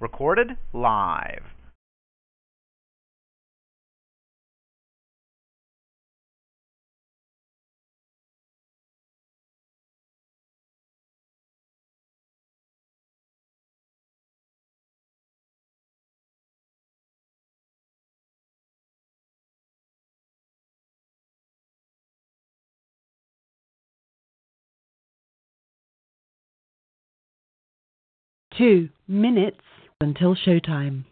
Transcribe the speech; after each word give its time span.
Recorded 0.00 0.56
live. 0.72 1.42
Two 28.58 28.88
minutes 29.06 29.60
until 30.00 30.34
showtime. 30.34 31.04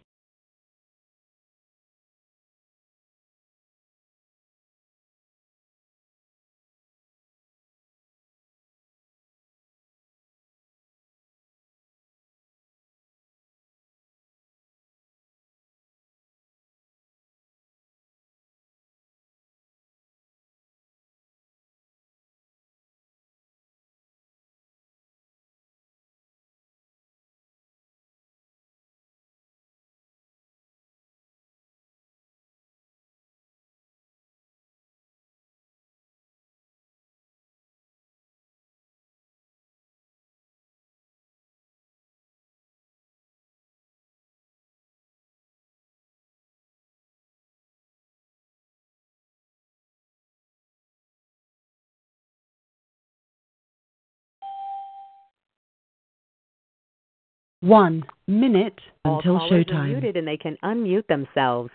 One 57.67 58.05
minute 58.29 58.79
All 59.03 59.17
until 59.17 59.39
showtime. 59.49 59.89
muted 59.89 60.15
and 60.15 60.25
they 60.25 60.37
can 60.37 60.57
unmute 60.63 61.05
themselves. 61.07 61.69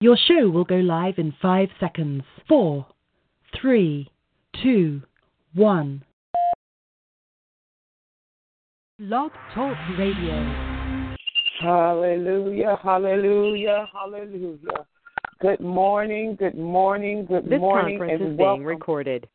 Your 0.00 0.16
show 0.28 0.48
will 0.48 0.64
go 0.64 0.76
live 0.76 1.14
in 1.18 1.34
five 1.42 1.70
seconds. 1.80 2.22
Four, 2.46 2.86
three, 3.60 4.08
two, 4.62 5.02
one. 5.54 6.04
Blog 9.00 9.32
Talk 9.56 9.76
Radio. 9.98 11.16
Hallelujah, 11.60 12.78
hallelujah, 12.80 13.88
hallelujah. 13.92 14.86
Good 15.40 15.58
morning, 15.58 16.36
good 16.38 16.56
morning, 16.56 17.26
good 17.26 17.46
This 17.50 17.58
morning, 17.58 17.98
conference 17.98 18.22
and 18.22 18.32
is 18.34 18.38
welcome. 18.38 18.60
being 18.60 18.66
recorded. 18.66 19.28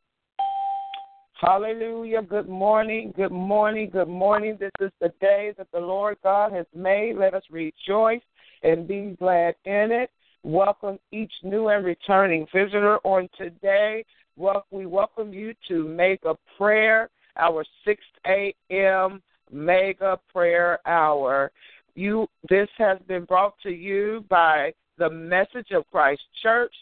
Hallelujah, 1.41 2.21
good 2.21 2.47
morning, 2.47 3.11
good 3.17 3.33
morning, 3.33 3.89
good 3.91 4.07
morning. 4.07 4.55
This 4.57 4.71
is 4.79 4.91
the 5.01 5.11
day 5.19 5.53
that 5.57 5.67
the 5.73 5.79
Lord 5.81 6.15
God 6.23 6.53
has 6.53 6.65
made. 6.73 7.17
Let 7.17 7.33
us 7.33 7.43
rejoice 7.51 8.21
and 8.63 8.87
be 8.87 9.17
glad 9.19 9.55
in 9.65 9.91
it. 9.91 10.09
Welcome 10.45 10.99
each 11.13 11.31
new 11.41 11.69
and 11.69 11.85
returning 11.85 12.45
visitor 12.53 12.97
on 13.05 13.29
today. 13.37 14.03
We 14.35 14.85
welcome 14.85 15.31
you 15.31 15.53
to 15.69 15.87
Mega 15.87 16.35
Prayer, 16.57 17.09
our 17.37 17.63
6 17.85 18.03
a.m. 18.27 19.21
Mega 19.49 20.19
Prayer 20.33 20.79
Hour. 20.85 21.49
You, 21.95 22.27
this 22.49 22.67
has 22.77 22.99
been 23.07 23.23
brought 23.23 23.53
to 23.63 23.69
you 23.69 24.25
by 24.29 24.73
the 24.97 25.09
Message 25.09 25.71
of 25.71 25.89
Christ 25.89 26.23
Church, 26.41 26.73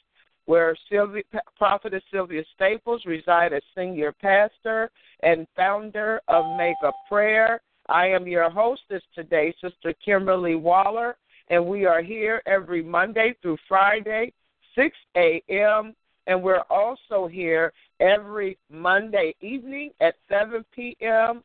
where 0.45 0.75
Sylvia, 0.89 1.21
Prophetess 1.55 2.01
Sylvia 2.11 2.41
Staples 2.55 3.03
resides 3.05 3.53
as 3.53 3.61
senior 3.77 4.11
pastor 4.11 4.89
and 5.21 5.45
founder 5.55 6.19
of 6.29 6.45
Mega 6.57 6.91
Prayer. 7.07 7.61
I 7.89 8.07
am 8.07 8.27
your 8.27 8.49
hostess 8.49 9.03
today, 9.13 9.53
Sister 9.61 9.93
Kimberly 10.03 10.55
Waller, 10.55 11.15
and 11.51 11.65
we 11.65 11.85
are 11.85 12.01
here 12.01 12.41
every 12.45 12.81
Monday 12.81 13.35
through 13.41 13.57
Friday, 13.67 14.33
6 14.73 14.95
a.m. 15.17 15.93
And 16.25 16.41
we're 16.41 16.63
also 16.69 17.27
here 17.27 17.73
every 17.99 18.57
Monday 18.71 19.35
evening 19.41 19.91
at 19.99 20.15
7 20.29 20.63
p.m. 20.73 21.43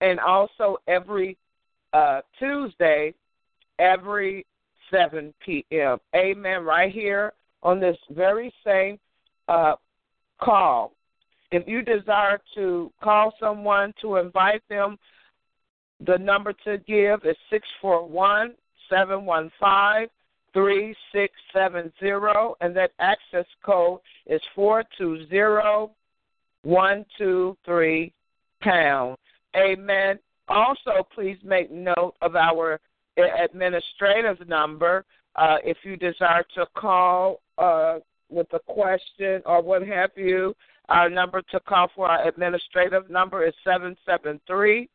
and 0.00 0.18
also 0.18 0.78
every 0.88 1.36
uh, 1.92 2.22
Tuesday, 2.38 3.12
every 3.78 4.46
7 4.90 5.34
p.m. 5.44 5.98
Amen. 6.16 6.64
Right 6.64 6.90
here 6.90 7.34
on 7.62 7.78
this 7.78 7.98
very 8.10 8.50
same 8.64 8.98
uh, 9.48 9.74
call. 10.40 10.94
If 11.52 11.68
you 11.68 11.82
desire 11.82 12.40
to 12.54 12.90
call 13.02 13.34
someone 13.38 13.92
to 14.00 14.16
invite 14.16 14.62
them, 14.70 14.96
the 16.06 16.16
number 16.16 16.54
to 16.64 16.78
give 16.78 17.26
is 17.26 17.36
641 17.50 18.54
715 18.90 20.08
3670, 20.52 22.54
and 22.60 22.76
that 22.76 22.90
access 22.98 23.46
code 23.64 24.00
is 24.26 24.42
420 24.54 25.94
123 26.62 28.12
pound. 28.60 29.16
Amen. 29.56 30.18
Also, 30.48 31.06
please 31.14 31.38
make 31.44 31.70
note 31.70 32.14
of 32.20 32.36
our 32.36 32.78
administrative 33.16 34.46
number 34.48 35.04
uh, 35.36 35.56
if 35.64 35.78
you 35.84 35.96
desire 35.96 36.44
to 36.54 36.66
call 36.76 37.40
uh, 37.58 37.98
with 38.28 38.48
a 38.52 38.58
question 38.66 39.40
or 39.46 39.62
what 39.62 39.86
have 39.86 40.10
you. 40.16 40.54
Our 40.88 41.08
number 41.08 41.40
to 41.52 41.60
call 41.60 41.88
for 41.94 42.08
our 42.08 42.26
administrative 42.26 43.08
number 43.08 43.46
is 43.46 43.54
773 43.64 44.88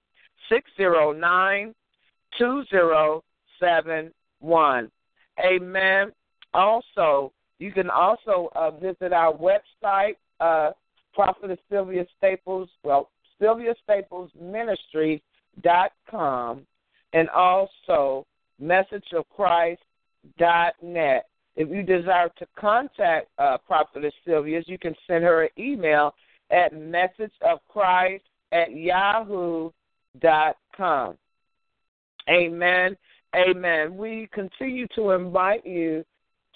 609 3.60 4.12
2071. 4.42 4.92
Amen. 5.40 6.12
Also, 6.54 7.32
you 7.60 7.72
can 7.72 7.90
also 7.90 8.50
uh, 8.56 8.72
visit 8.72 9.12
our 9.14 9.34
website, 9.34 10.16
uh, 10.40 10.72
Prophetess 11.14 11.60
Sylvia 11.70 12.06
Staples, 12.18 12.70
well, 12.84 13.10
Sylvia 13.40 13.74
Staples 13.84 14.32
Ministry 14.40 15.22
dot 15.62 15.92
com, 16.10 16.66
and 17.14 17.30
also 17.30 18.26
Message 18.60 19.06
of 19.14 19.26
Christ 19.36 19.82
dot 20.38 20.74
net. 20.82 21.28
If 21.56 21.70
you 21.70 21.84
desire 21.84 22.30
to 22.38 22.46
contact 22.58 23.28
uh, 23.38 23.58
Prophetess 23.66 24.14
Sylvia, 24.26 24.62
you 24.66 24.78
can 24.78 24.96
send 25.08 25.24
her 25.24 25.44
an 25.44 25.50
email 25.58 26.14
at 26.52 26.74
messageofchrist 26.74 28.22
at 28.52 28.76
yahoo 28.76 29.72
dot 30.22 30.58
com. 30.76 31.18
Amen. 32.30 32.98
Amen. 33.36 33.98
We 33.98 34.30
continue 34.34 34.88
to 34.96 35.12
invite 35.12 35.66
you 35.66 36.06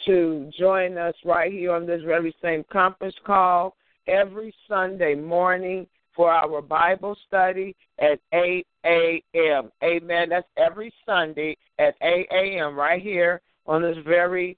to 0.06 0.50
join 0.58 0.98
us 0.98 1.14
right 1.26 1.52
here 1.52 1.74
on 1.74 1.86
this 1.86 2.02
very 2.04 2.34
same 2.42 2.64
conference 2.72 3.16
call 3.26 3.76
every 4.08 4.54
Sunday 4.68 5.14
morning 5.14 5.88
for 6.16 6.32
our 6.32 6.62
Bible 6.62 7.18
study 7.28 7.76
at 8.00 8.20
8 8.34 8.66
a.m. 8.86 9.72
Amen. 9.84 10.30
That's 10.30 10.48
every 10.58 10.94
Sunday 11.06 11.58
at 11.80 11.96
8 12.02 12.28
a.m. 12.32 12.76
right 12.78 13.02
here 13.02 13.42
on 13.66 13.82
this 13.82 13.98
very 14.06 14.58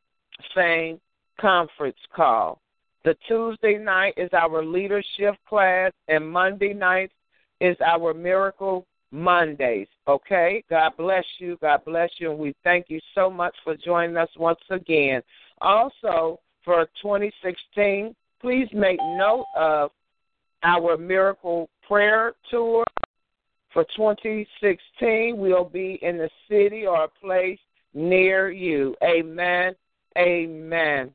same 0.56 1.00
conference 1.40 1.98
call. 2.16 2.62
The 3.04 3.16
Tuesday 3.28 3.78
night 3.80 4.14
is 4.16 4.30
our 4.34 4.64
leadership 4.64 5.36
class, 5.50 5.92
and 6.08 6.30
Monday 6.32 6.74
night 6.74 7.12
is 7.60 7.76
our 7.84 8.14
miracle 8.14 8.86
Mondays. 9.12 9.88
Okay? 10.08 10.64
God 10.70 10.94
bless 10.98 11.26
you. 11.40 11.58
God 11.62 11.82
bless 11.86 12.10
you. 12.18 12.32
And 12.32 12.40
we 12.40 12.56
thank 12.64 12.90
you 12.90 13.00
so 13.14 13.30
much 13.30 13.56
for 13.64 13.76
joining 13.76 14.18
us 14.18 14.30
once 14.38 14.60
again. 14.70 15.22
Also, 15.60 16.40
for 16.64 16.86
2016, 17.02 18.16
please 18.40 18.68
make 18.74 19.00
note 19.00 19.46
of 19.56 19.92
our 20.64 20.98
miracle 20.98 21.70
prayer 21.88 22.34
tour. 22.50 22.84
For 23.74 23.86
2016, 23.96 25.38
we'll 25.38 25.64
be 25.64 25.98
in 26.02 26.18
the 26.18 26.30
city 26.50 26.86
or 26.86 27.06
a 27.06 27.08
place 27.08 27.60
near 27.94 28.52
you. 28.52 28.96
Amen. 29.04 29.74
Amen. 30.18 31.12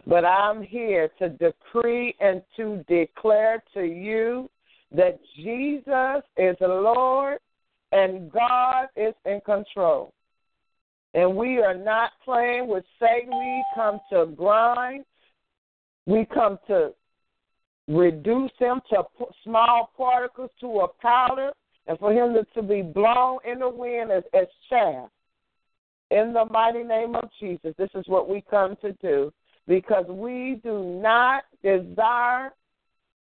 But 0.07 0.25
I'm 0.25 0.63
here 0.63 1.11
to 1.19 1.29
decree 1.29 2.15
and 2.21 2.43
to 2.57 2.85
declare 2.89 3.63
to 3.75 3.83
you 3.83 4.51
that 4.93 5.21
Jesus 5.37 6.23
is 6.37 6.57
Lord 6.61 7.39
and 7.93 8.31
God 8.33 8.87
is 8.97 9.15
in 9.25 9.41
control. 9.45 10.13
And 11.15 11.37
we 11.37 11.59
are 11.59 11.75
not 11.75 12.12
playing 12.25 12.69
with 12.69 12.85
Satan. 13.01 13.31
We 13.31 13.65
come 13.75 14.01
to 14.12 14.27
grind. 14.37 15.05
We 16.07 16.27
come 16.33 16.59
to 16.69 16.93
reduce 17.89 18.53
him 18.59 18.81
to 18.91 19.03
small 19.45 19.91
particles 19.97 20.51
to 20.61 20.81
a 20.81 20.89
powder 20.89 21.51
and 21.87 21.99
for 21.99 22.12
him 22.12 22.37
to, 22.55 22.62
be 22.62 22.83
blown 22.83 23.39
in 23.45 23.59
the 23.59 23.69
wind 23.69 24.12
as, 24.12 24.23
as 24.33 24.47
chaff. 24.69 25.09
In 26.11 26.33
the 26.33 26.45
mighty 26.51 26.83
name 26.83 27.15
of 27.17 27.29
Jesus, 27.41 27.75
this 27.79 27.91
is 27.95 28.05
what 28.07 28.29
we 28.29 28.45
come 28.49 28.77
to 28.83 28.93
do 28.95 29.33
because 29.67 30.07
we 30.09 30.61
do 30.62 31.01
not 31.03 31.45
desire 31.62 32.53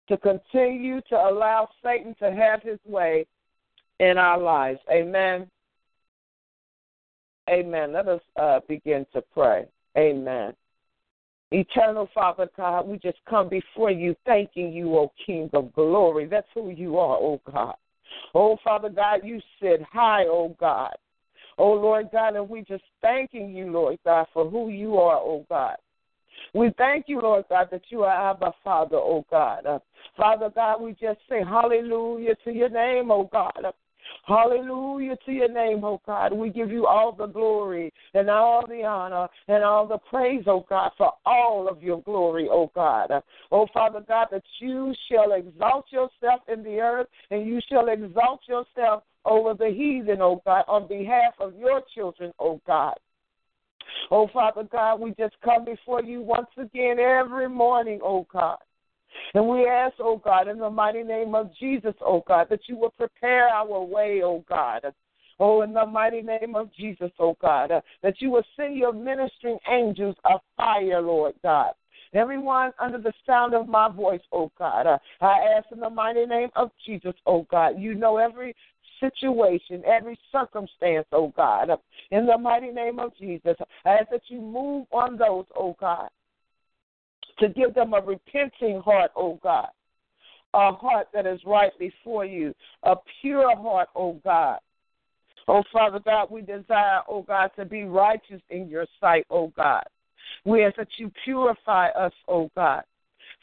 to 0.08 0.16
continue 0.16 1.00
to 1.08 1.16
allow 1.16 1.68
Satan 1.82 2.14
to 2.20 2.32
have 2.32 2.62
his 2.62 2.78
way 2.84 3.26
in 3.98 4.18
our 4.18 4.38
lives. 4.38 4.78
Amen. 4.90 5.50
Amen. 7.48 7.92
Let 7.92 8.08
us 8.08 8.20
uh, 8.40 8.60
begin 8.68 9.06
to 9.12 9.22
pray. 9.32 9.66
Amen. 9.96 10.52
Eternal 11.52 12.08
Father 12.12 12.48
God, 12.56 12.88
we 12.88 12.98
just 12.98 13.18
come 13.28 13.48
before 13.48 13.90
you 13.90 14.16
thanking 14.26 14.72
you, 14.72 14.96
O 14.96 15.12
King 15.24 15.48
of 15.52 15.72
glory. 15.74 16.26
That's 16.26 16.48
who 16.54 16.70
you 16.70 16.98
are, 16.98 17.16
O 17.16 17.40
God. 17.50 17.76
Oh, 18.34 18.58
Father 18.64 18.88
God, 18.88 19.20
you 19.22 19.40
sit 19.60 19.80
high, 19.82 20.24
O 20.24 20.56
God. 20.58 20.94
Oh, 21.58 21.72
Lord 21.72 22.08
God, 22.12 22.34
and 22.36 22.48
we 22.48 22.62
just 22.62 22.84
thanking 23.00 23.54
you, 23.54 23.70
Lord 23.70 23.98
God, 24.04 24.26
for 24.34 24.50
who 24.50 24.68
you 24.68 24.98
are, 24.98 25.16
O 25.18 25.46
God. 25.48 25.76
We 26.52 26.72
thank 26.76 27.08
you, 27.08 27.20
Lord 27.20 27.44
God, 27.48 27.68
that 27.70 27.82
you 27.90 28.02
are 28.02 28.14
our 28.14 28.54
Father, 28.64 28.96
O 28.96 29.24
God. 29.30 29.66
Uh, 29.66 29.78
Father 30.16 30.50
God, 30.54 30.80
we 30.80 30.92
just 30.92 31.20
say 31.28 31.42
hallelujah 31.44 32.34
to 32.44 32.52
your 32.52 32.68
name, 32.68 33.10
O 33.10 33.28
God. 33.32 33.52
Uh, 33.64 33.72
Hallelujah 34.26 35.16
to 35.24 35.32
your 35.32 35.52
name, 35.52 35.84
oh 35.84 36.00
God. 36.06 36.32
We 36.32 36.50
give 36.50 36.70
you 36.70 36.86
all 36.86 37.12
the 37.12 37.26
glory 37.26 37.92
and 38.14 38.28
all 38.28 38.66
the 38.66 38.84
honor 38.84 39.28
and 39.48 39.62
all 39.62 39.86
the 39.86 39.98
praise, 39.98 40.44
oh 40.46 40.66
God, 40.68 40.92
for 40.98 41.12
all 41.24 41.68
of 41.68 41.82
your 41.82 42.02
glory, 42.02 42.48
oh 42.50 42.70
God. 42.74 43.10
Oh 43.52 43.66
Father 43.72 44.02
God, 44.06 44.28
that 44.32 44.44
you 44.60 44.94
shall 45.10 45.32
exalt 45.32 45.86
yourself 45.90 46.40
in 46.48 46.62
the 46.62 46.80
earth 46.80 47.08
and 47.30 47.46
you 47.46 47.60
shall 47.70 47.88
exalt 47.88 48.40
yourself 48.48 49.02
over 49.24 49.54
the 49.54 49.68
heathen, 49.68 50.20
oh 50.20 50.42
God, 50.44 50.64
on 50.68 50.86
behalf 50.86 51.34
of 51.40 51.56
your 51.56 51.82
children, 51.94 52.32
oh 52.38 52.60
God. 52.66 52.94
Oh, 54.10 54.28
Father 54.32 54.64
God, 54.64 55.00
we 55.00 55.14
just 55.18 55.34
come 55.44 55.64
before 55.64 56.02
you 56.02 56.20
once 56.20 56.48
again 56.56 56.98
every 56.98 57.48
morning, 57.48 58.00
oh 58.02 58.26
God. 58.32 58.58
And 59.34 59.48
we 59.48 59.66
ask, 59.66 59.94
oh 59.98 60.20
God, 60.22 60.48
in 60.48 60.58
the 60.58 60.70
mighty 60.70 61.02
name 61.02 61.34
of 61.34 61.50
Jesus, 61.58 61.94
oh 62.00 62.22
God, 62.26 62.48
that 62.50 62.60
you 62.68 62.76
will 62.76 62.90
prepare 62.90 63.48
our 63.48 63.82
way, 63.82 64.22
oh 64.24 64.44
God. 64.48 64.82
Oh, 65.38 65.60
in 65.62 65.74
the 65.74 65.84
mighty 65.84 66.22
name 66.22 66.54
of 66.54 66.72
Jesus, 66.72 67.10
oh 67.18 67.36
God, 67.42 67.70
uh, 67.70 67.80
that 68.02 68.20
you 68.20 68.30
will 68.30 68.44
send 68.56 68.76
your 68.76 68.92
ministering 68.92 69.58
angels 69.70 70.16
of 70.24 70.40
fire, 70.56 71.02
Lord 71.02 71.34
God. 71.42 71.72
Everyone 72.14 72.72
under 72.78 72.98
the 72.98 73.12
sound 73.26 73.52
of 73.52 73.68
my 73.68 73.90
voice, 73.90 74.22
oh 74.32 74.50
God, 74.58 74.86
uh, 74.86 74.98
I 75.20 75.40
ask 75.56 75.66
in 75.70 75.80
the 75.80 75.90
mighty 75.90 76.24
name 76.24 76.48
of 76.56 76.70
Jesus, 76.86 77.12
oh 77.26 77.46
God, 77.50 77.78
you 77.78 77.94
know 77.94 78.16
every 78.16 78.54
situation, 78.98 79.82
every 79.84 80.18
circumstance, 80.32 81.06
oh 81.12 81.32
God. 81.36 81.68
In 82.10 82.24
the 82.24 82.38
mighty 82.38 82.70
name 82.70 82.98
of 82.98 83.12
Jesus, 83.18 83.56
I 83.84 83.90
ask 83.90 84.10
that 84.10 84.22
you 84.28 84.40
move 84.40 84.86
on 84.92 85.18
those, 85.18 85.44
oh 85.54 85.76
God, 85.78 86.08
to 87.38 87.48
give 87.48 87.74
them 87.74 87.94
a 87.94 88.00
repenting 88.00 88.80
heart, 88.80 89.10
O 89.16 89.38
God, 89.42 89.68
a 90.54 90.72
heart 90.72 91.08
that 91.12 91.26
is 91.26 91.40
right 91.44 91.72
before 91.78 92.24
you, 92.24 92.54
a 92.82 92.96
pure 93.20 93.56
heart, 93.56 93.88
O 93.94 94.14
God. 94.24 94.58
Oh 95.48 95.62
Father 95.72 96.00
God, 96.00 96.28
we 96.30 96.42
desire, 96.42 97.00
oh 97.08 97.22
God, 97.22 97.50
to 97.56 97.64
be 97.64 97.84
righteous 97.84 98.42
in 98.50 98.68
your 98.68 98.86
sight, 99.00 99.26
oh 99.30 99.52
God. 99.56 99.84
We 100.44 100.64
ask 100.64 100.76
that 100.76 100.88
you 100.98 101.10
purify 101.24 101.88
us, 101.90 102.12
oh 102.26 102.50
God. 102.56 102.82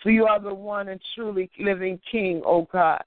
For 0.01 0.11
you 0.11 0.25
are 0.25 0.41
the 0.41 0.53
one 0.53 0.89
and 0.89 0.99
truly 1.15 1.49
living 1.59 1.99
King, 2.11 2.41
oh 2.45 2.67
God. 2.71 3.03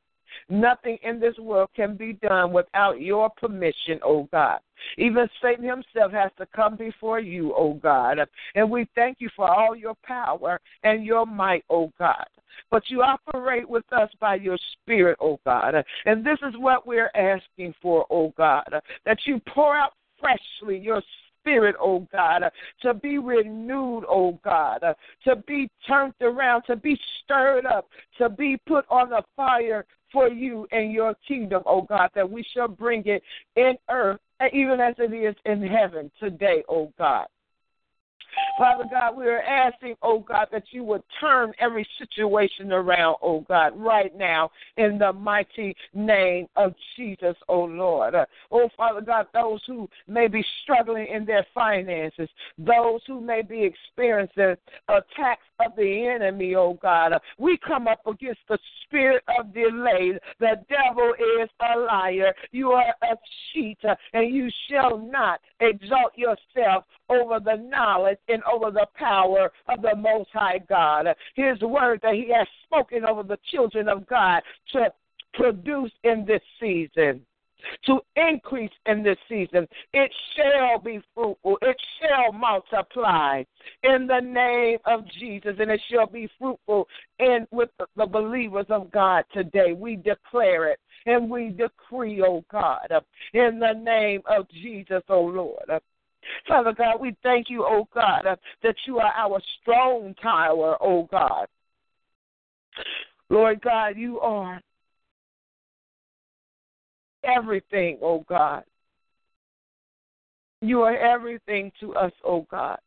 Nothing 0.49 0.99
in 1.03 1.21
this 1.21 1.37
world 1.39 1.71
can 1.75 1.97
be 1.97 2.15
done 2.15 2.53
without 2.53 3.01
your 3.01 3.31
permission, 3.31 3.99
oh 4.05 4.29
God. 4.33 4.61
Even 4.99 5.29
Satan 5.43 5.65
himself 5.65 6.13
has 6.13 6.31
to 6.39 6.47
come 6.55 6.77
before 6.77 7.21
you, 7.21 7.55
oh 7.57 7.75
God. 7.75 8.19
And 8.55 8.71
we 8.71 8.87
thank 8.95 9.19
you 9.21 9.29
for 9.35 9.49
all 9.49 9.75
your 9.75 9.95
power 10.03 10.61
and 10.83 11.05
your 11.05 11.27
might, 11.27 11.65
oh 11.71 11.93
God. 11.99 12.27
But 12.71 12.85
you 12.89 13.03
operate 13.03 13.69
with 13.69 13.91
us 13.93 14.11
by 14.21 14.37
your 14.37 14.59
spirit, 14.73 15.19
oh 15.21 15.39
God. 15.45 15.75
And 16.05 16.25
this 16.25 16.39
is 16.43 16.55
what 16.59 16.87
we're 16.87 17.11
asking 17.15 17.75
for, 17.83 18.07
O 18.11 18.33
God. 18.37 18.65
That 19.05 19.19
you 19.27 19.41
pour 19.55 19.77
out 19.77 19.93
freshly 20.19 20.79
your 20.79 21.03
spirit, 21.41 21.77
oh 21.81 22.07
God, 22.13 22.43
to 22.83 22.95
be 22.95 23.19
renewed, 23.19 24.05
oh 24.09 24.39
God, 24.45 24.83
to 25.25 25.37
be 25.47 25.69
turned 25.87 26.15
around, 26.21 26.63
to 26.67 26.77
be 26.77 26.99
stirred 27.23 27.67
up, 27.67 27.89
to 28.19 28.29
be 28.29 28.57
put 28.67 28.85
on 28.91 29.11
the 29.11 29.23
fire 29.37 29.85
for 30.17 30.29
you 30.29 30.67
and 30.73 30.93
your 30.93 31.15
kingdom, 31.29 31.63
O 31.67 31.83
God, 31.83 32.09
that 32.15 32.31
we 32.31 32.43
shall 32.55 32.69
bring 32.69 33.03
it 33.05 33.23
in 33.55 33.75
earth, 33.91 34.19
even 34.51 34.81
as 34.81 34.95
it 34.97 35.13
is 35.13 35.35
in 35.45 35.63
heaven 35.63 36.11
today, 36.19 36.63
O 36.71 36.91
God. 36.99 37.27
Father 38.59 38.85
God, 38.91 39.17
we 39.17 39.27
are 39.27 39.43
asking, 39.43 39.97
oh 40.03 40.21
God, 40.21 40.49
that 40.53 40.65
you 40.71 40.83
would 40.85 41.03
turn 41.21 41.53
every 41.61 41.87
situation 41.99 42.73
around, 42.73 43.17
oh 43.23 43.45
God, 43.49 43.73
right 43.77 44.17
now 44.17 44.51
in 44.77 44.99
the 44.99 45.13
mighty 45.13 45.77
name 45.95 46.47
of 46.57 46.75
Jesus, 46.97 47.37
oh 47.49 47.65
Lord. 47.65 48.15
Oh 48.51 48.69
Father 48.77 49.01
God, 49.01 49.27
those 49.35 49.61
who 49.67 49.89
may 50.09 50.29
be 50.29 50.45
struggling 50.63 51.07
in 51.07 51.25
their 51.25 51.47
finances, 51.55 52.29
those 52.59 53.01
who 53.07 53.21
may 53.21 53.43
be 53.43 53.63
experiencing 53.63 54.57
attacks 54.89 55.45
of 55.65 55.73
the 55.77 56.07
enemy, 56.07 56.55
oh 56.55 56.79
God, 56.81 57.13
we 57.39 57.59
come 57.59 57.89
up 57.89 58.01
against 58.07 58.41
the 58.49 58.59
spirit 58.85 59.23
of 59.39 59.53
delay. 59.53 60.19
The 60.41 60.63
devil 60.69 61.13
is 61.43 61.49
a 61.61 61.79
liar. 61.79 62.33
You 62.53 62.73
are 62.73 62.95
a 63.03 63.17
cheat, 63.53 63.79
and 64.13 64.35
you 64.35 64.51
shall 64.71 64.99
not 64.99 65.41
exalt 65.61 66.13
yourself 66.17 66.85
over 67.09 67.41
the 67.41 67.57
knowledge 67.57 68.16
and 68.29 68.43
over 68.45 68.71
the 68.71 68.87
power 68.95 69.51
of 69.69 69.83
the 69.83 69.95
Most 69.97 70.31
High 70.33 70.61
God. 70.69 71.07
His 71.35 71.61
word 71.61 72.01
that 72.03 72.15
He 72.15 72.33
has 72.33 72.47
spoken 72.65 73.05
over 73.05 73.23
the 73.23 73.39
children 73.51 73.89
of 73.89 74.07
God 74.07 74.43
to 74.73 74.93
produce 75.35 75.93
in 76.05 76.25
this 76.27 76.43
season 76.61 77.23
to 77.85 78.01
increase 78.17 78.71
in 78.87 79.03
this 79.03 79.19
season. 79.29 79.67
It 79.93 80.13
shall 80.35 80.79
be 80.79 81.01
fruitful. 81.15 81.59
It 81.63 81.77
shall 82.01 82.33
multiply 82.33 83.43
in 83.83 84.07
the 84.07 84.21
name 84.21 84.79
of 84.85 85.05
Jesus, 85.19 85.57
and 85.59 85.71
it 85.71 85.81
shall 85.91 86.07
be 86.07 86.29
fruitful 86.39 86.89
in 87.19 87.47
with 87.51 87.71
the 87.97 88.07
believers 88.07 88.67
of 88.69 88.91
God 88.91 89.25
today. 89.33 89.73
We 89.73 89.97
declare 89.97 90.69
it 90.69 90.79
and 91.07 91.31
we 91.31 91.51
decree, 91.51 92.23
oh 92.23 92.45
God, 92.51 92.89
in 93.33 93.59
the 93.59 93.73
name 93.73 94.23
of 94.27 94.49
Jesus, 94.51 95.03
oh 95.09 95.23
Lord. 95.23 95.81
Father 96.47 96.73
God, 96.73 97.01
we 97.01 97.17
thank 97.23 97.51
you, 97.51 97.65
oh 97.65 97.89
God, 97.95 98.27
uh, 98.27 98.37
that 98.63 98.77
you 98.87 98.99
are 98.99 99.13
our 99.17 99.41
strong 99.61 100.15
tower, 100.23 100.77
oh 100.81 101.09
God. 101.11 101.47
Lord 103.29 103.61
God, 103.61 103.97
you 103.97 104.21
are 104.21 104.61
everything, 107.25 107.99
oh 108.03 108.25
God. 108.29 108.63
You 110.61 110.83
are 110.83 110.97
everything 110.97 111.73
to 111.81 111.95
us, 111.95 112.13
oh 112.25 112.47
God. 112.51 112.79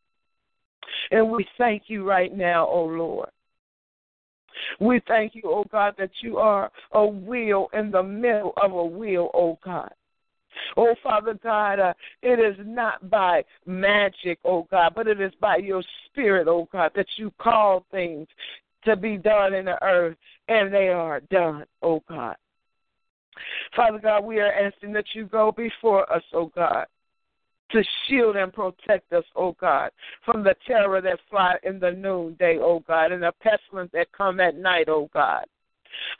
And 1.11 1.29
we 1.29 1.45
thank 1.57 1.83
you 1.87 2.07
right 2.07 2.35
now, 2.35 2.67
oh 2.67 2.85
Lord. 2.85 3.29
We 4.79 5.01
thank 5.07 5.35
you, 5.35 5.43
oh 5.45 5.65
God, 5.71 5.95
that 5.97 6.11
you 6.21 6.37
are 6.37 6.71
a 6.91 7.05
wheel 7.05 7.67
in 7.73 7.91
the 7.91 8.03
middle 8.03 8.53
of 8.61 8.71
a 8.71 8.85
wheel, 8.85 9.29
oh 9.33 9.57
God. 9.63 9.91
Oh, 10.77 10.95
Father 11.03 11.37
God, 11.41 11.79
uh, 11.79 11.93
it 12.21 12.39
is 12.39 12.55
not 12.65 13.09
by 13.09 13.43
magic, 13.65 14.39
oh 14.43 14.67
God, 14.69 14.93
but 14.95 15.07
it 15.07 15.21
is 15.21 15.33
by 15.39 15.57
your 15.57 15.83
spirit, 16.05 16.47
oh 16.47 16.67
God, 16.71 16.91
that 16.95 17.07
you 17.17 17.31
call 17.39 17.85
things 17.91 18.27
to 18.85 18.95
be 18.95 19.17
done 19.17 19.53
in 19.53 19.65
the 19.65 19.81
earth, 19.83 20.17
and 20.47 20.73
they 20.73 20.89
are 20.89 21.19
done, 21.31 21.65
oh 21.81 22.01
God. 22.07 22.35
Father 23.75 23.99
God, 23.99 24.23
we 24.25 24.39
are 24.39 24.51
asking 24.51 24.93
that 24.93 25.05
you 25.13 25.25
go 25.25 25.51
before 25.51 26.11
us, 26.11 26.23
oh 26.33 26.51
God, 26.55 26.85
to 27.71 27.83
shield 28.07 28.35
and 28.35 28.51
protect 28.51 29.13
us, 29.13 29.23
oh 29.35 29.55
God, 29.59 29.91
from 30.25 30.43
the 30.43 30.55
terror 30.65 31.01
that 31.01 31.19
fly 31.29 31.55
in 31.63 31.79
the 31.79 31.91
noonday, 31.91 32.57
oh 32.59 32.83
God, 32.87 33.11
and 33.11 33.23
the 33.23 33.33
pestilence 33.41 33.91
that 33.93 34.11
come 34.11 34.39
at 34.39 34.55
night, 34.55 34.89
oh 34.89 35.09
God. 35.13 35.45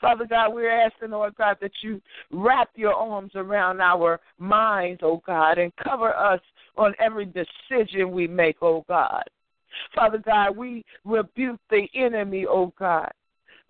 Father 0.00 0.26
God, 0.26 0.54
we're 0.54 0.70
asking, 0.70 1.10
Lord 1.10 1.34
God, 1.36 1.56
that 1.60 1.72
you 1.82 2.00
wrap 2.30 2.70
your 2.74 2.94
arms 2.94 3.32
around 3.34 3.80
our 3.80 4.20
minds, 4.38 5.00
oh 5.02 5.22
God, 5.26 5.58
and 5.58 5.72
cover 5.76 6.14
us 6.14 6.40
on 6.76 6.94
every 6.98 7.26
decision 7.26 8.12
we 8.12 8.26
make, 8.26 8.56
oh 8.62 8.84
God. 8.88 9.24
Father 9.94 10.18
God, 10.18 10.56
we 10.56 10.84
rebuke 11.04 11.60
the 11.70 11.86
enemy, 11.94 12.46
oh 12.48 12.72
God 12.78 13.10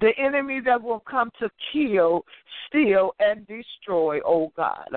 the 0.00 0.11
enemy 0.19 0.61
that 0.64 0.83
will 0.83 1.00
come 1.00 1.30
to 1.40 1.50
kill, 1.73 2.25
steal, 2.66 3.12
and 3.21 3.47
destroy, 3.47 4.21
oh 4.25 4.52
God. 4.57 4.88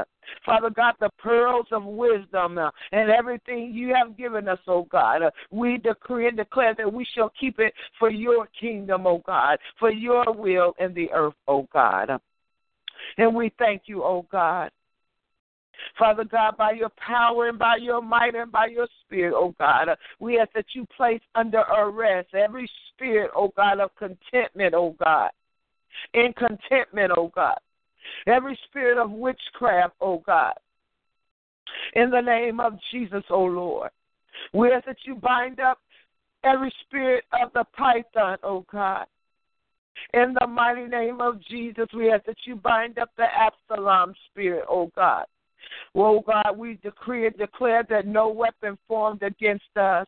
Father 0.45 0.69
God, 0.69 0.95
the 0.99 1.09
pearls 1.21 1.67
of 1.71 1.83
wisdom 1.83 2.57
uh, 2.57 2.71
and 2.91 3.11
everything 3.11 3.73
you 3.73 3.93
have 3.93 4.17
given 4.17 4.47
us, 4.47 4.59
oh 4.67 4.87
God, 4.89 5.21
uh, 5.21 5.31
we 5.51 5.77
decree 5.77 6.27
and 6.27 6.37
declare 6.37 6.73
that 6.75 6.91
we 6.91 7.05
shall 7.15 7.31
keep 7.39 7.59
it 7.59 7.73
for 7.99 8.09
your 8.09 8.47
kingdom, 8.59 9.05
oh 9.05 9.21
God, 9.25 9.57
for 9.79 9.91
your 9.91 10.25
will 10.33 10.73
in 10.79 10.93
the 10.93 11.11
earth, 11.11 11.35
oh 11.47 11.67
God. 11.73 12.09
And 13.17 13.35
we 13.35 13.51
thank 13.59 13.83
you, 13.85 14.03
oh 14.03 14.25
God. 14.31 14.71
Father 15.97 16.23
God, 16.23 16.57
by 16.57 16.71
your 16.71 16.91
power 16.97 17.49
and 17.49 17.59
by 17.59 17.77
your 17.77 18.01
might 18.01 18.35
and 18.35 18.51
by 18.51 18.67
your 18.67 18.87
spirit, 19.01 19.33
oh 19.35 19.53
God, 19.59 19.89
uh, 19.89 19.95
we 20.19 20.39
ask 20.39 20.51
that 20.53 20.65
you 20.73 20.85
place 20.95 21.21
under 21.35 21.59
arrest 21.59 22.33
every 22.33 22.69
spirit, 22.89 23.31
oh 23.35 23.51
God, 23.55 23.79
of 23.79 23.91
contentment, 23.95 24.73
oh 24.73 24.95
God. 25.03 25.29
In 26.13 26.33
contentment, 26.33 27.11
oh 27.15 27.31
God. 27.33 27.57
Every 28.27 28.57
spirit 28.67 28.97
of 28.97 29.11
witchcraft, 29.11 29.95
oh 30.01 30.23
God. 30.25 30.53
In 31.95 32.09
the 32.09 32.21
name 32.21 32.59
of 32.59 32.73
Jesus, 32.91 33.23
oh 33.29 33.45
Lord. 33.45 33.89
We 34.53 34.71
ask 34.71 34.85
that 34.85 34.97
you 35.05 35.15
bind 35.15 35.59
up 35.59 35.79
every 36.43 36.73
spirit 36.85 37.23
of 37.41 37.51
the 37.53 37.63
python, 37.75 38.37
oh 38.43 38.65
God. 38.71 39.05
In 40.13 40.35
the 40.39 40.47
mighty 40.47 40.85
name 40.85 41.21
of 41.21 41.41
Jesus, 41.41 41.87
we 41.95 42.11
ask 42.11 42.25
that 42.25 42.37
you 42.45 42.55
bind 42.55 42.97
up 42.99 43.09
the 43.17 43.25
Absalom 43.25 44.13
spirit, 44.29 44.65
oh 44.69 44.91
God. 44.95 45.25
Oh 45.95 46.21
God, 46.21 46.57
we 46.57 46.75
decree 46.83 47.27
and 47.27 47.37
declare 47.37 47.83
that 47.89 48.07
no 48.07 48.29
weapon 48.29 48.77
formed 48.87 49.23
against 49.23 49.75
us, 49.75 50.07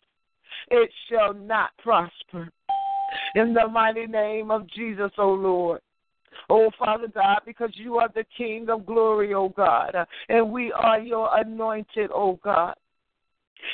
it 0.70 0.90
shall 1.10 1.34
not 1.34 1.72
prosper. 1.78 2.50
In 3.36 3.54
the 3.54 3.68
mighty 3.68 4.08
name 4.08 4.52
of 4.52 4.68
Jesus, 4.72 5.12
O 5.18 5.24
oh 5.24 5.34
Lord. 5.34 5.82
Oh, 6.50 6.70
Father 6.78 7.08
God, 7.08 7.40
because 7.46 7.72
you 7.74 7.98
are 7.98 8.10
the 8.14 8.26
King 8.38 8.70
of 8.70 8.86
glory, 8.86 9.34
oh 9.34 9.50
God, 9.50 9.96
and 10.30 10.52
we 10.52 10.72
are 10.72 11.00
your 11.00 11.30
anointed, 11.38 12.12
oh 12.14 12.40
God. 12.44 12.76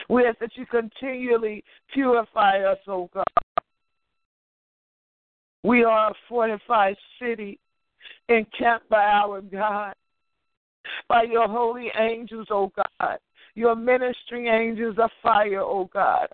We 0.09 0.25
ask 0.25 0.39
that 0.39 0.55
you 0.55 0.65
continually 0.65 1.63
purify 1.93 2.59
us, 2.59 2.77
oh 2.87 3.09
God. 3.13 3.23
We 5.63 5.83
are 5.83 6.11
a 6.11 6.15
fortified 6.29 6.95
city 7.19 7.59
encamped 8.29 8.89
by 8.89 9.03
our 9.03 9.41
God 9.41 9.93
by 11.07 11.23
your 11.23 11.47
holy 11.47 11.91
angels, 11.97 12.47
O 12.49 12.55
oh 12.55 12.83
God, 12.99 13.17
your 13.55 13.75
ministering 13.75 14.47
angels 14.47 14.97
of 15.01 15.09
fire, 15.21 15.61
O 15.61 15.81
oh 15.81 15.89
God. 15.93 16.27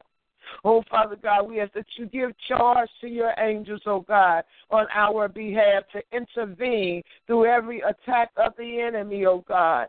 Oh, 0.63 0.81
Father 0.89 1.17
God, 1.21 1.49
we 1.49 1.59
ask 1.59 1.73
that 1.73 1.85
you 1.97 2.05
give 2.05 2.31
charge 2.47 2.89
to 3.01 3.07
your 3.07 3.33
angels, 3.37 3.81
oh 3.85 3.99
God, 3.99 4.43
on 4.71 4.85
our 4.95 5.27
behalf 5.27 5.83
to 5.91 6.01
intervene 6.13 7.03
through 7.27 7.45
every 7.47 7.81
attack 7.81 8.31
of 8.37 8.53
the 8.57 8.79
enemy, 8.79 9.25
oh 9.25 9.43
God 9.47 9.87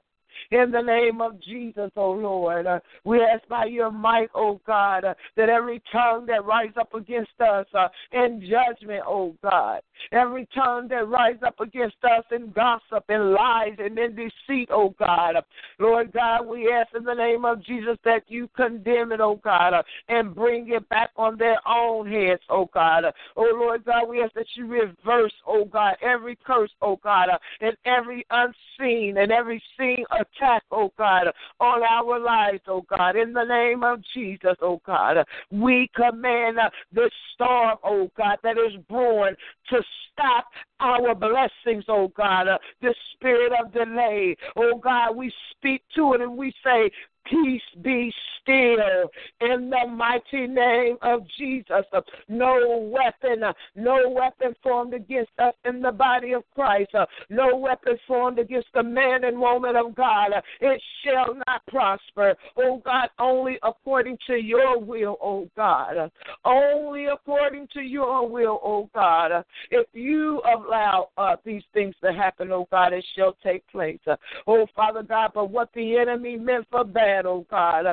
in 0.51 0.71
the 0.71 0.81
name 0.81 1.21
of 1.21 1.41
Jesus, 1.41 1.91
O 1.97 2.03
oh 2.03 2.13
Lord. 2.13 2.67
Uh, 2.67 2.81
we 3.05 3.21
ask 3.21 3.47
by 3.49 3.67
your 3.67 3.91
might, 3.91 4.29
O 4.35 4.49
oh 4.49 4.61
God, 4.67 5.05
uh, 5.05 5.15
that 5.37 5.49
every 5.49 5.83
tongue 5.93 6.27
that 6.27 6.45
rise 6.45 6.73
up 6.79 6.95
against 6.95 7.41
us 7.41 7.67
uh, 7.75 7.89
in 8.13 8.41
judgment, 8.41 9.03
O 9.07 9.13
oh 9.13 9.35
God, 9.43 9.81
every 10.13 10.49
tongue 10.55 10.89
that 10.89 11.09
rise 11.09 11.39
up 11.45 11.61
against 11.61 11.97
us 12.05 12.25
in 12.31 12.51
gossip 12.53 13.05
and 13.09 13.33
lies 13.33 13.77
and 13.79 13.99
in 13.99 14.15
deceit, 14.15 14.69
O 14.71 14.95
God, 14.99 15.37
Lord 15.79 16.13
God, 16.13 16.47
we 16.47 16.73
ask 16.73 16.95
in 16.95 17.05
the 17.05 17.15
name 17.15 17.45
of 17.45 17.65
Jesus 17.65 17.97
that 18.05 18.23
you 18.29 18.49
condemn 18.57 19.13
it, 19.13 19.21
O 19.21 19.41
God, 19.43 19.75
uh, 19.75 19.83
and 20.09 20.35
bring 20.35 20.69
it 20.73 20.89
back 20.89 21.11
on 21.17 21.37
their 21.37 21.59
own 21.67 22.11
heads, 22.11 22.43
O 22.49 22.69
God. 22.73 23.05
Oh 23.37 23.53
Lord 23.55 23.85
God, 23.85 24.09
we 24.09 24.23
ask 24.23 24.35
that 24.35 24.47
you 24.55 24.67
reverse, 24.67 25.33
O 25.47 25.65
God, 25.65 25.97
every 26.03 26.37
curse, 26.37 26.71
O 26.83 26.97
God, 26.97 27.29
and 27.61 27.77
every 27.85 28.27
unseen 28.31 29.17
and 29.19 29.33
every 29.33 29.63
seen 29.79 30.05
attack, 30.37 30.63
oh 30.71 30.93
God, 30.99 31.29
on 31.61 31.83
our 31.83 32.19
lives, 32.19 32.61
oh 32.67 32.85
God. 32.89 33.17
In 33.17 33.33
the 33.33 33.45
name 33.45 33.83
of 33.83 34.01
Jesus, 34.15 34.57
oh 34.63 34.81
God, 34.87 35.17
we 35.51 35.91
command 35.95 36.59
this 36.93 37.11
storm, 37.35 37.77
oh 37.85 38.11
God, 38.17 38.39
that 38.43 38.57
is 38.59 38.81
born 38.89 39.35
to 39.71 39.83
stop 40.13 40.47
our 40.81 41.15
blessings, 41.15 41.85
oh 41.89 42.13
God. 42.17 42.47
The 42.81 42.95
spirit 43.13 43.53
of 43.59 43.73
delay, 43.73 44.37
oh 44.57 44.79
God, 44.83 45.17
we 45.17 45.33
speak 45.53 45.83
to 45.97 46.15
it 46.15 46.21
and 46.21 46.37
we 46.37 46.53
say, 46.65 46.91
Peace 47.31 47.63
be 47.83 48.13
still 48.41 49.11
in 49.41 49.71
the 49.71 49.87
mighty 49.89 50.47
name 50.47 50.97
of 51.03 51.21
Jesus. 51.37 51.85
No 52.29 52.91
weapon, 52.93 53.43
no 53.77 54.09
weapon 54.09 54.55
formed 54.63 54.95
against 54.95 55.31
us 55.39 55.55
in 55.65 55.83
the 55.83 55.93
body 55.93 56.33
of 56.33 56.45
Christ, 56.55 56.95
no 57.29 57.57
weapon 57.57 57.99
formed 58.07 58.39
against 58.39 58.69
the 58.75 58.83
man 58.83 59.25
and 59.25 59.39
woman 59.39 59.77
of 59.77 59.95
God. 59.95 60.33
It 60.61 60.83
shall 61.05 61.35
not 61.47 61.67
prosper. 61.69 62.35
Oh 62.57 62.81
God, 62.85 63.09
only 63.19 63.59
according 63.63 64.19
to 64.27 64.35
your 64.35 64.79
will, 64.81 65.17
oh 65.23 65.49
God. 65.57 66.11
Only 66.45 67.07
according 67.07 67.69
to 67.75 67.81
your 67.81 68.29
will, 68.29 68.61
oh 68.63 68.89
God. 68.95 69.45
If 69.71 69.87
you 69.93 70.41
allow 70.47 71.09
uh, 71.19 71.37
these 71.45 71.63
things 71.75 71.95
to 72.03 72.13
happen, 72.13 72.51
oh 72.53 72.67
God, 72.71 72.93
it 72.93 73.05
shall 73.17 73.37
take 73.45 73.67
place. 73.69 73.99
Oh 74.47 74.67
Father 74.75 75.03
God, 75.03 75.33
but 75.35 75.51
what 75.51 75.69
the 75.75 75.99
enemy 75.99 76.37
meant 76.37 76.67
for 76.71 76.85
bad, 76.85 77.18
oh 77.27 77.47
God, 77.51 77.85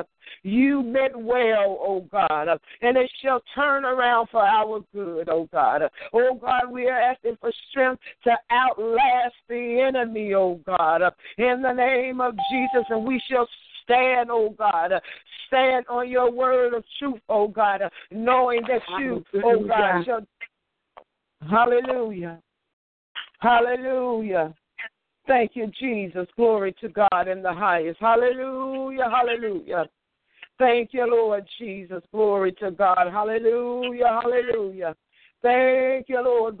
you 0.42 0.82
meant 0.82 1.18
well, 1.18 1.78
oh 1.80 2.06
God, 2.10 2.48
and 2.82 2.96
it 2.96 3.10
shall 3.22 3.42
turn 3.54 3.84
around 3.84 4.28
for 4.30 4.42
our 4.42 4.80
good, 4.92 5.28
oh 5.28 5.48
God. 5.52 5.82
Oh 6.12 6.34
God, 6.40 6.70
we 6.70 6.88
are 6.88 6.98
asking 6.98 7.36
for 7.40 7.52
strength 7.70 8.02
to 8.24 8.32
outlast 8.50 9.34
the 9.48 9.80
enemy, 9.86 10.34
oh 10.34 10.60
God, 10.66 11.02
in 11.38 11.62
the 11.62 11.72
name 11.72 12.20
of 12.20 12.34
Jesus, 12.50 12.86
and 12.90 13.04
we 13.04 13.20
shall 13.30 13.48
stand, 13.82 14.30
oh 14.30 14.54
God. 14.56 14.92
Stand 15.46 15.86
on 15.88 16.08
your 16.08 16.30
word 16.30 16.74
of 16.74 16.84
truth, 16.98 17.20
oh 17.28 17.48
God, 17.48 17.82
knowing 18.10 18.62
that 18.62 18.82
you, 19.00 19.24
oh 19.44 19.64
God, 19.66 20.04
shall. 20.04 20.20
Hallelujah. 21.48 22.40
Hallelujah. 23.40 24.54
Thank 25.26 25.52
you, 25.54 25.70
Jesus. 25.78 26.26
Glory 26.36 26.74
to 26.80 26.88
God 26.88 27.28
in 27.28 27.42
the 27.42 27.52
highest. 27.52 27.98
Hallelujah. 28.00 29.10
Hallelujah. 29.10 29.86
Thank 30.58 30.90
you, 30.92 31.06
Lord 31.10 31.46
Jesus. 31.58 32.02
Glory 32.12 32.52
to 32.60 32.70
God. 32.70 33.08
Hallelujah. 33.12 34.20
Hallelujah. 34.22 34.94
Thank 35.42 36.08
you, 36.08 36.22
Lord. 36.22 36.58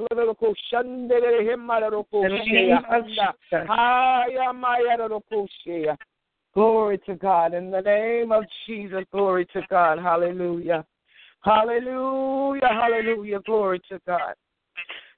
Glory 6.54 6.98
to 6.98 7.14
God. 7.16 7.54
In 7.54 7.70
the 7.70 7.80
name 7.80 8.32
of 8.32 8.44
Jesus, 8.66 9.04
glory 9.12 9.46
to 9.52 9.62
God. 9.68 9.98
Hallelujah. 9.98 10.84
Hallelujah. 11.42 12.68
Hallelujah. 12.68 13.40
Glory 13.40 13.80
to 13.88 14.00
God. 14.06 14.34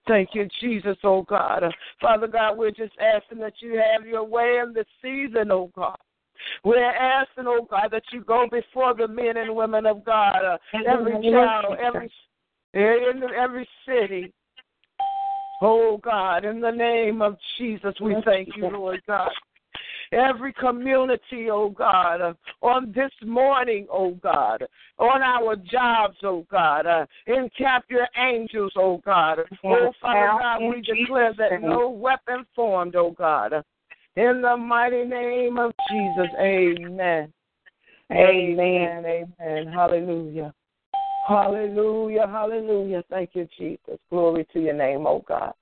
Thank 0.08 0.30
you, 0.32 0.48
Jesus, 0.60 0.96
oh 1.04 1.22
God. 1.22 1.62
Father 2.00 2.26
God, 2.26 2.56
we're 2.56 2.70
just 2.70 2.94
asking 2.98 3.38
that 3.38 3.54
you 3.60 3.80
have 3.92 4.06
your 4.06 4.24
way 4.24 4.60
in 4.64 4.72
this 4.72 4.86
season, 5.02 5.50
oh 5.50 5.70
God. 5.76 5.98
We're 6.64 6.90
asking, 6.90 7.44
oh 7.46 7.66
God, 7.68 7.88
that 7.90 8.04
you 8.12 8.22
go 8.22 8.46
before 8.50 8.94
the 8.94 9.08
men 9.08 9.36
and 9.36 9.54
women 9.54 9.86
of 9.86 10.04
God, 10.04 10.36
uh, 10.44 10.58
every 10.86 11.12
child, 11.32 11.76
every 11.84 12.10
in 12.74 13.22
every 13.36 13.68
city. 13.86 14.32
Oh 15.60 15.98
God, 16.02 16.44
in 16.44 16.60
the 16.60 16.70
name 16.70 17.20
of 17.22 17.36
Jesus, 17.58 17.94
we 18.00 18.14
thank 18.24 18.48
you, 18.56 18.68
Lord 18.68 19.02
God 19.06 19.30
every 20.12 20.52
community, 20.52 21.48
oh 21.50 21.70
God, 21.70 22.20
uh, 22.20 22.34
on 22.62 22.92
this 22.94 23.12
morning, 23.24 23.86
oh 23.90 24.12
God, 24.22 24.64
on 24.98 25.22
our 25.22 25.56
jobs, 25.56 26.16
oh 26.22 26.46
God. 26.50 26.86
Uh, 26.86 27.06
encamp 27.26 27.84
your 27.88 28.08
angels, 28.16 28.72
oh 28.76 29.00
God. 29.04 29.40
Oh 29.64 29.92
Father 30.00 30.38
God, 30.40 30.60
we 30.62 30.80
declare 30.82 31.34
that 31.38 31.62
no 31.62 31.88
weapon 31.88 32.44
formed, 32.54 32.96
oh 32.96 33.10
God. 33.10 33.52
In 34.16 34.42
the 34.42 34.56
mighty 34.56 35.04
name 35.04 35.58
of 35.58 35.72
Jesus, 35.90 36.28
amen. 36.40 37.32
Amen. 38.10 39.04
Amen. 39.04 39.72
Hallelujah. 39.72 40.52
Hallelujah. 41.28 42.26
Hallelujah. 42.26 43.04
Thank 43.10 43.30
you, 43.34 43.46
Jesus. 43.58 43.98
Glory 44.08 44.46
to 44.52 44.60
your 44.60 44.74
name, 44.74 45.06
oh 45.06 45.22
God. 45.28 45.52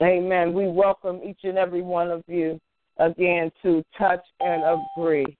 Amen. 0.00 0.54
We 0.54 0.68
welcome 0.68 1.20
each 1.24 1.40
and 1.42 1.58
every 1.58 1.82
one 1.82 2.10
of 2.10 2.22
you 2.28 2.60
again 2.98 3.50
to 3.62 3.84
touch 3.96 4.24
and 4.40 4.62
agree. 4.96 5.36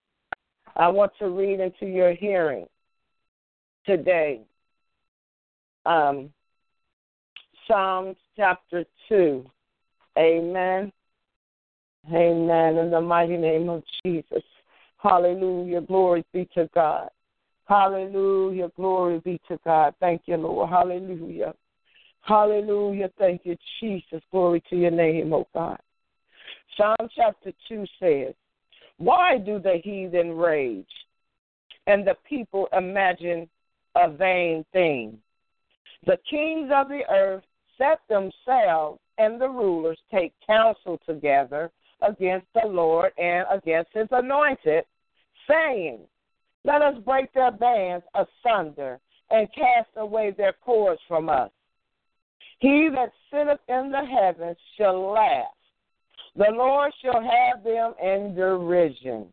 I 0.77 0.89
want 0.89 1.13
to 1.19 1.29
read 1.29 1.61
into 1.61 1.87
your 1.87 2.15
hearing 2.15 2.67
today 3.87 4.43
um, 5.87 6.31
Psalms 7.67 8.17
chapter 8.37 8.85
2. 9.09 9.45
Amen. 10.19 10.93
Amen. 12.13 12.77
In 12.77 12.91
the 12.91 13.01
mighty 13.01 13.37
name 13.37 13.69
of 13.69 13.83
Jesus. 14.05 14.43
Hallelujah. 14.99 15.81
Glory 15.83 16.25
be 16.33 16.49
to 16.55 16.69
God. 16.75 17.09
Hallelujah. 17.67 18.71
Glory 18.77 19.21
be 19.21 19.41
to 19.49 19.59
God. 19.65 19.95
Thank 20.01 20.23
you, 20.27 20.37
Lord. 20.37 20.71
Hallelujah. 20.71 21.55
Hallelujah. 22.29 23.11
Thank 23.19 23.41
you, 23.45 23.57
Jesus. 23.81 24.21
Glory 24.31 24.63
to 24.69 24.77
your 24.77 24.91
name, 24.91 25.33
O 25.33 25.49
God. 25.55 25.79
Psalm 26.77 27.09
chapter 27.17 27.53
2 27.71 27.87
says, 27.99 28.35
Why 28.99 29.39
do 29.39 29.59
the 29.59 29.81
heathen 29.83 30.37
rage 30.37 30.85
and 31.87 32.07
the 32.07 32.17
people 32.29 32.69
imagine 32.77 33.49
a 33.97 34.11
vain 34.11 34.63
thing? 34.75 35.17
The 36.05 36.19
kings 36.29 36.71
of 36.71 36.89
the 36.89 37.01
earth 37.11 37.45
set 37.79 38.01
themselves, 38.11 39.01
and 39.17 39.41
the 39.41 39.49
rulers 39.49 39.99
take 40.13 40.35
counsel 40.47 41.01
together 41.07 41.71
against 42.03 42.47
the 42.55 42.69
Lord 42.69 43.13
and 43.17 43.47
against 43.51 43.91
his 43.95 44.09
anointed, 44.11 44.85
saying, 45.49 46.01
Let 46.65 46.83
us 46.83 46.97
break 47.07 47.33
their 47.33 47.53
bands 47.53 48.05
asunder 48.15 49.01
and 49.31 49.49
cast 49.55 49.89
away 49.97 50.35
their 50.37 50.53
cords 50.63 51.01
from 51.09 51.31
us. 51.31 51.51
He 52.59 52.89
that 52.95 53.13
sitteth 53.31 53.61
in 53.69 53.91
the 53.91 54.05
heavens 54.05 54.57
shall 54.77 55.13
laugh. 55.13 55.47
The 56.37 56.51
Lord 56.53 56.93
shall 57.03 57.23
have 57.23 57.65
them 57.65 57.95
in 58.03 58.35
derision. 58.35 59.27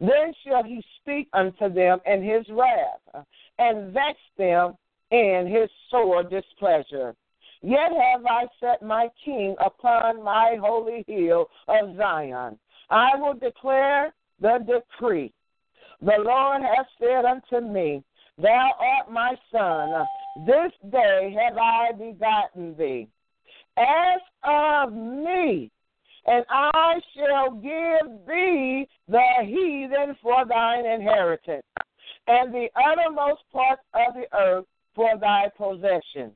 Then 0.00 0.32
shall 0.46 0.62
he 0.62 0.82
speak 1.00 1.28
unto 1.32 1.68
them 1.72 2.00
in 2.06 2.22
his 2.22 2.46
wrath, 2.50 3.26
and 3.58 3.92
vex 3.92 4.18
them 4.36 4.74
in 5.10 5.46
his 5.46 5.70
sore 5.90 6.22
displeasure. 6.22 7.14
Yet 7.62 7.90
have 7.92 8.26
I 8.26 8.46
set 8.60 8.82
my 8.82 9.08
king 9.24 9.56
upon 9.64 10.22
my 10.22 10.56
holy 10.60 11.04
hill 11.06 11.48
of 11.68 11.96
Zion. 11.96 12.58
I 12.90 13.16
will 13.16 13.34
declare 13.34 14.14
the 14.40 14.58
decree. 14.58 15.32
The 16.00 16.18
Lord 16.18 16.62
hath 16.62 16.86
said 17.00 17.24
unto 17.24 17.66
me, 17.66 18.04
Thou 18.38 18.70
art 18.78 19.10
my 19.10 19.34
son. 19.50 20.06
This 20.44 20.72
day 20.90 21.34
have 21.40 21.56
I 21.56 21.92
begotten 21.92 22.76
thee. 22.76 23.08
Ask 23.78 24.22
of 24.44 24.92
me, 24.92 25.70
and 26.26 26.44
I 26.50 27.00
shall 27.14 27.52
give 27.52 28.26
thee 28.26 28.86
the 29.08 29.28
heathen 29.44 30.14
for 30.22 30.44
thine 30.44 30.84
inheritance, 30.84 31.64
and 32.26 32.52
the 32.52 32.68
uttermost 32.76 33.42
parts 33.50 33.82
of 33.94 34.14
the 34.14 34.26
earth 34.36 34.66
for 34.94 35.16
thy 35.18 35.48
possession. 35.56 36.32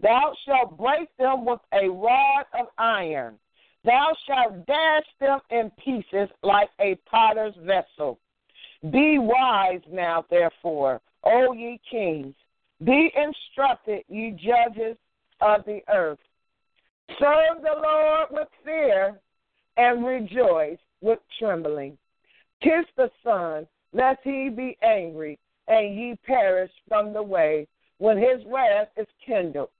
Thou 0.00 0.34
shalt 0.44 0.76
break 0.76 1.08
them 1.16 1.46
with 1.46 1.60
a 1.72 1.88
rod 1.88 2.44
of 2.58 2.66
iron. 2.76 3.38
Thou 3.82 4.12
shalt 4.26 4.66
dash 4.66 5.06
them 5.20 5.40
in 5.50 5.70
pieces 5.82 6.28
like 6.42 6.68
a 6.80 6.96
potter's 7.08 7.54
vessel. 7.62 8.18
Be 8.90 9.18
wise 9.18 9.80
now, 9.90 10.26
therefore, 10.28 11.00
O 11.24 11.54
ye 11.54 11.80
kings. 11.90 12.34
Be 12.84 13.10
instructed, 13.16 14.04
ye 14.08 14.32
judges 14.32 14.96
of 15.40 15.64
the 15.64 15.80
earth. 15.92 16.18
Serve 17.18 17.62
the 17.62 17.80
Lord 17.82 18.28
with 18.30 18.48
fear 18.64 19.18
and 19.76 20.04
rejoice 20.04 20.78
with 21.00 21.18
trembling. 21.38 21.96
Kiss 22.62 22.84
the 22.96 23.10
Son, 23.22 23.66
lest 23.92 24.20
he 24.24 24.48
be 24.48 24.76
angry 24.82 25.38
and 25.68 25.94
ye 25.94 26.18
perish 26.26 26.70
from 26.88 27.12
the 27.12 27.22
way 27.22 27.66
when 27.98 28.18
his 28.18 28.44
wrath 28.46 28.88
is 28.96 29.06
kindled. 29.24 29.70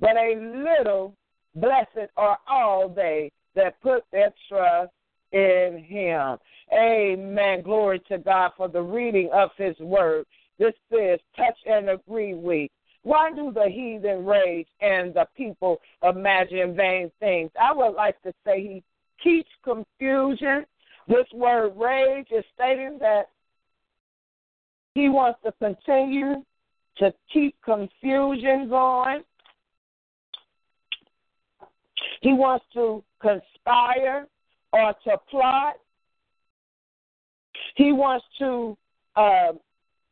But 0.00 0.16
a 0.16 0.34
little 0.36 1.14
blessed 1.54 2.10
are 2.16 2.38
all 2.48 2.88
they 2.88 3.30
that 3.54 3.80
put 3.80 4.04
their 4.10 4.32
trust 4.48 4.92
in 5.32 5.84
him. 5.86 6.38
Amen. 6.72 7.62
Glory 7.62 8.00
to 8.08 8.18
God 8.18 8.52
for 8.56 8.68
the 8.68 8.82
reading 8.82 9.30
of 9.32 9.50
his 9.56 9.78
word. 9.78 10.26
This 10.58 10.74
says, 10.90 11.18
touch 11.36 11.56
and 11.66 11.90
agree 11.90 12.34
with. 12.34 12.70
Why 13.02 13.30
do 13.32 13.52
the 13.52 13.68
heathen 13.68 14.24
rage 14.24 14.68
and 14.80 15.12
the 15.12 15.26
people 15.36 15.80
imagine 16.02 16.74
vain 16.74 17.10
things? 17.20 17.50
I 17.60 17.72
would 17.72 17.94
like 17.94 18.20
to 18.22 18.32
say 18.46 18.62
he 18.62 18.82
keeps 19.22 19.50
confusion. 19.62 20.64
This 21.06 21.26
word 21.34 21.72
rage 21.76 22.28
is 22.30 22.44
stating 22.54 22.98
that 23.00 23.24
he 24.94 25.08
wants 25.08 25.40
to 25.44 25.52
continue 25.52 26.42
to 26.98 27.12
keep 27.32 27.56
confusion 27.62 28.68
going. 28.68 29.22
He 32.22 32.32
wants 32.32 32.64
to 32.72 33.04
conspire 33.20 34.26
or 34.72 34.94
to 35.04 35.18
plot 35.30 35.74
He 37.76 37.92
wants 37.92 38.24
to 38.38 38.76
uh, 39.16 39.52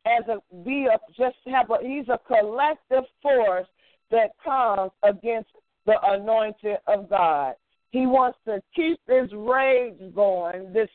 as 0.05 0.23
a 0.27 0.63
be 0.63 0.85
a 0.85 0.97
just 1.17 1.37
have 1.47 1.69
a 1.69 1.77
he's 1.81 2.07
a 2.09 2.19
collective 2.27 3.03
force 3.21 3.67
that 4.11 4.31
comes 4.43 4.91
against 5.03 5.49
the 5.85 5.95
anointed 6.03 6.77
of 6.87 7.09
God. 7.09 7.53
He 7.91 8.05
wants 8.05 8.37
to 8.45 8.61
keep 8.75 8.99
this 9.07 9.29
rage 9.33 9.99
going, 10.13 10.73
this 10.73 10.89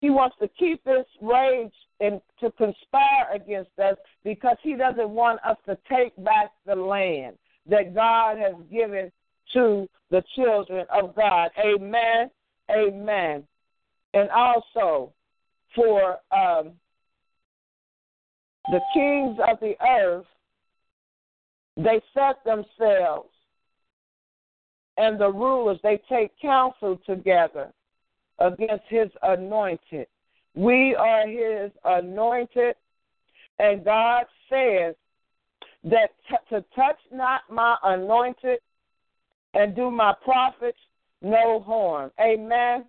he 0.00 0.08
wants 0.08 0.36
to 0.40 0.48
keep 0.48 0.82
this 0.84 1.06
rage 1.20 1.72
and 2.00 2.20
to 2.40 2.50
conspire 2.52 3.30
against 3.34 3.78
us 3.78 3.96
because 4.24 4.56
he 4.62 4.74
doesn't 4.74 5.10
want 5.10 5.40
us 5.44 5.58
to 5.66 5.76
take 5.90 6.16
back 6.24 6.52
the 6.66 6.74
land 6.74 7.36
that 7.66 7.94
God 7.94 8.38
has 8.38 8.54
given 8.70 9.12
to 9.52 9.86
the 10.10 10.22
children 10.34 10.86
of 10.90 11.14
God. 11.14 11.50
Amen. 11.62 12.30
Amen. 12.70 13.44
And 14.14 14.30
also 14.30 15.12
for 15.74 16.18
um, 16.36 16.72
the 18.70 18.80
kings 18.94 19.38
of 19.48 19.58
the 19.60 19.74
earth, 19.86 20.26
they 21.76 22.00
set 22.14 22.42
themselves, 22.44 23.30
and 24.96 25.18
the 25.20 25.30
rulers, 25.30 25.78
they 25.82 26.00
take 26.08 26.32
counsel 26.40 27.00
together 27.06 27.72
against 28.38 28.84
his 28.88 29.08
anointed. 29.22 30.06
We 30.54 30.94
are 30.94 31.26
his 31.26 31.70
anointed, 31.84 32.74
and 33.58 33.84
God 33.84 34.24
says 34.48 34.94
that 35.84 36.10
t- 36.28 36.36
to 36.50 36.64
touch 36.74 36.98
not 37.12 37.42
my 37.50 37.76
anointed 37.82 38.58
and 39.54 39.74
do 39.74 39.90
my 39.90 40.14
prophets 40.24 40.78
no 41.22 41.60
harm. 41.60 42.10
Amen. 42.20 42.84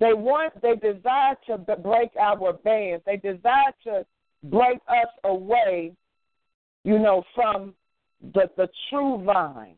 They 0.00 0.12
want, 0.12 0.60
they 0.62 0.76
desire 0.76 1.36
to 1.48 1.58
break 1.58 2.10
our 2.20 2.52
bands. 2.52 3.02
They 3.04 3.16
desire 3.16 3.72
to 3.84 4.06
break 4.44 4.78
us 4.88 5.08
away, 5.24 5.92
you 6.84 6.98
know, 6.98 7.24
from 7.34 7.74
the 8.34 8.50
the 8.56 8.68
true 8.88 9.22
vine. 9.24 9.74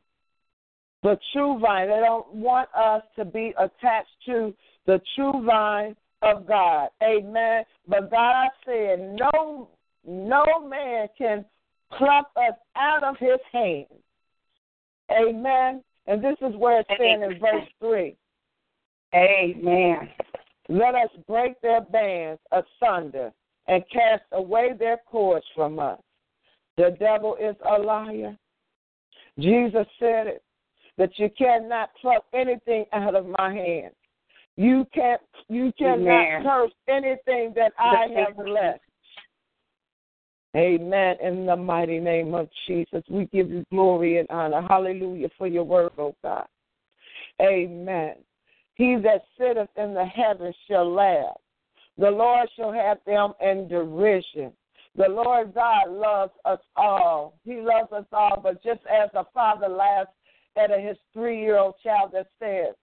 The 1.02 1.18
true 1.32 1.58
vine. 1.58 1.88
They 1.88 2.00
don't 2.00 2.34
want 2.34 2.68
us 2.74 3.02
to 3.16 3.24
be 3.24 3.54
attached 3.58 4.10
to 4.26 4.54
the 4.86 5.00
true 5.16 5.44
vine 5.44 5.96
of 6.22 6.46
God. 6.46 6.88
Amen. 7.02 7.64
But 7.88 8.10
God 8.10 8.48
said, 8.66 9.16
no, 9.18 9.68
no 10.06 10.44
man 10.68 11.08
can 11.16 11.44
pluck 11.96 12.30
us 12.36 12.54
out 12.76 13.02
of 13.02 13.16
his 13.18 13.38
hand. 13.52 13.86
Amen. 15.10 15.82
And 16.06 16.22
this 16.22 16.36
is 16.42 16.54
where 16.56 16.80
it's 16.80 16.90
saying 16.98 17.22
in 17.22 17.38
verse 17.40 17.66
3. 17.80 18.16
Amen. 19.14 20.08
Let 20.68 20.94
us 20.94 21.10
break 21.26 21.60
their 21.60 21.80
bands 21.80 22.40
asunder 22.52 23.32
and 23.66 23.82
cast 23.92 24.22
away 24.32 24.70
their 24.78 24.98
cords 25.06 25.44
from 25.54 25.78
us. 25.78 26.00
The 26.76 26.96
devil 26.98 27.36
is 27.40 27.56
a 27.68 27.78
liar. 27.78 28.36
Jesus 29.38 29.86
said 29.98 30.26
it 30.26 30.42
that 30.96 31.10
you 31.16 31.28
cannot 31.36 31.90
pluck 32.00 32.24
anything 32.34 32.84
out 32.92 33.14
of 33.14 33.26
my 33.26 33.52
hand. 33.52 33.92
You 34.56 34.86
can't 34.94 35.20
you 35.48 35.72
cannot 35.78 36.26
Amen. 36.26 36.42
curse 36.42 36.72
anything 36.88 37.52
that 37.56 37.72
I 37.78 38.06
have 38.14 38.46
left. 38.46 38.80
Amen. 40.56 41.16
In 41.22 41.46
the 41.46 41.56
mighty 41.56 42.00
name 42.00 42.34
of 42.34 42.48
Jesus, 42.66 43.02
we 43.08 43.26
give 43.26 43.50
you 43.50 43.64
glory 43.70 44.18
and 44.18 44.28
honor. 44.30 44.62
Hallelujah 44.68 45.28
for 45.38 45.46
your 45.46 45.64
word, 45.64 45.92
oh 45.96 46.14
God. 46.22 46.46
Amen. 47.40 48.16
He 48.80 48.96
that 49.02 49.24
sitteth 49.36 49.68
in 49.76 49.92
the 49.92 50.06
heavens 50.06 50.56
shall 50.66 50.90
laugh. 50.90 51.36
The 51.98 52.10
Lord 52.10 52.48
shall 52.56 52.72
have 52.72 52.96
them 53.04 53.34
in 53.38 53.68
derision. 53.68 54.54
The 54.96 55.06
Lord 55.06 55.52
God 55.52 55.90
loves 55.90 56.32
us 56.46 56.60
all. 56.76 57.38
He 57.44 57.60
loves 57.60 57.92
us 57.92 58.06
all, 58.10 58.40
but 58.42 58.62
just 58.62 58.80
as 58.90 59.10
a 59.12 59.26
father 59.34 59.68
laughs 59.68 60.12
at 60.56 60.70
his 60.70 60.96
three 61.12 61.42
year 61.42 61.58
old 61.58 61.74
child 61.82 62.12
that 62.14 62.28
says 62.38 62.74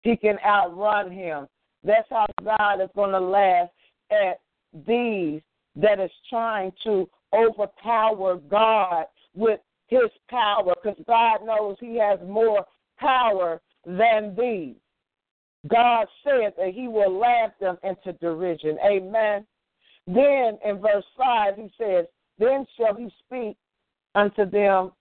he 0.00 0.16
can 0.16 0.38
outrun 0.42 1.10
him, 1.12 1.46
that's 1.84 2.08
how 2.08 2.24
God 2.42 2.80
is 2.80 2.88
going 2.94 3.12
to 3.12 3.20
laugh 3.20 3.68
at 4.10 4.40
these 4.86 5.42
that 5.74 6.00
is 6.00 6.10
trying 6.30 6.72
to 6.84 7.06
overpower 7.34 8.36
God 8.36 9.04
with 9.34 9.60
his 9.88 10.08
power 10.30 10.72
because 10.82 10.98
God 11.06 11.44
knows 11.44 11.76
he 11.80 11.98
has 11.98 12.18
more 12.26 12.64
power 12.98 13.60
than 13.84 14.34
these. 14.34 14.76
God 15.68 16.06
said 16.22 16.52
that 16.58 16.72
he 16.74 16.88
will 16.88 17.18
laugh 17.18 17.52
them 17.60 17.78
into 17.82 18.12
derision. 18.18 18.78
Amen. 18.84 19.46
Then 20.06 20.58
in 20.64 20.80
verse 20.80 21.04
5, 21.18 21.56
he 21.56 21.70
says, 21.78 22.06
Then 22.38 22.66
shall 22.76 22.94
he 22.94 23.10
speak 23.24 23.56
unto 24.14 24.48
them 24.48 24.92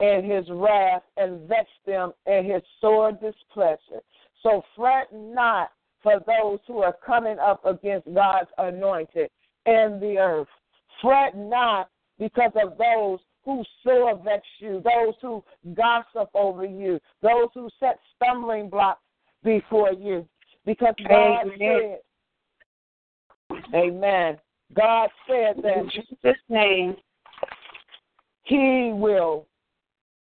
in 0.00 0.24
his 0.24 0.46
wrath 0.50 1.02
and 1.16 1.48
vex 1.48 1.68
them 1.86 2.12
in 2.26 2.44
his 2.44 2.62
sore 2.80 3.12
displeasure. 3.12 4.02
So 4.42 4.62
fret 4.76 5.08
not 5.12 5.70
for 6.02 6.20
those 6.26 6.60
who 6.66 6.82
are 6.82 6.96
coming 7.04 7.38
up 7.38 7.64
against 7.64 8.12
God's 8.14 8.50
anointed 8.58 9.30
in 9.66 9.98
the 10.00 10.16
earth. 10.18 10.48
Fret 11.02 11.36
not 11.36 11.90
because 12.18 12.52
of 12.62 12.78
those 12.78 13.18
who 13.44 13.64
sore 13.82 14.20
vex 14.22 14.42
you, 14.60 14.82
those 14.84 15.14
who 15.20 15.42
gossip 15.74 16.28
over 16.34 16.64
you, 16.64 17.00
those 17.22 17.48
who 17.54 17.68
set 17.80 17.98
stumbling 18.16 18.68
blocks 18.68 19.00
before 19.44 19.92
you. 19.92 20.26
Because 20.64 20.94
God 21.08 21.46
Amen. 21.46 21.98
said, 23.50 23.64
Amen. 23.74 24.38
God 24.74 25.08
said 25.26 25.56
that 25.62 25.78
in 25.78 25.90
Jesus' 25.90 26.36
name, 26.48 26.96
He 28.44 28.92
will. 28.94 29.46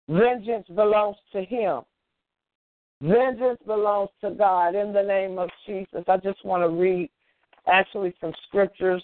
Vengeance 0.07 0.67
belongs 0.75 1.17
to 1.31 1.43
Him. 1.43 1.81
Vengeance 3.01 3.59
belongs 3.65 4.09
to 4.21 4.31
God 4.31 4.75
in 4.75 4.93
the 4.93 5.01
name 5.01 5.37
of 5.39 5.49
Jesus. 5.65 6.03
I 6.07 6.17
just 6.17 6.43
want 6.45 6.63
to 6.63 6.69
read 6.69 7.09
actually 7.67 8.13
some 8.21 8.33
scriptures 8.47 9.03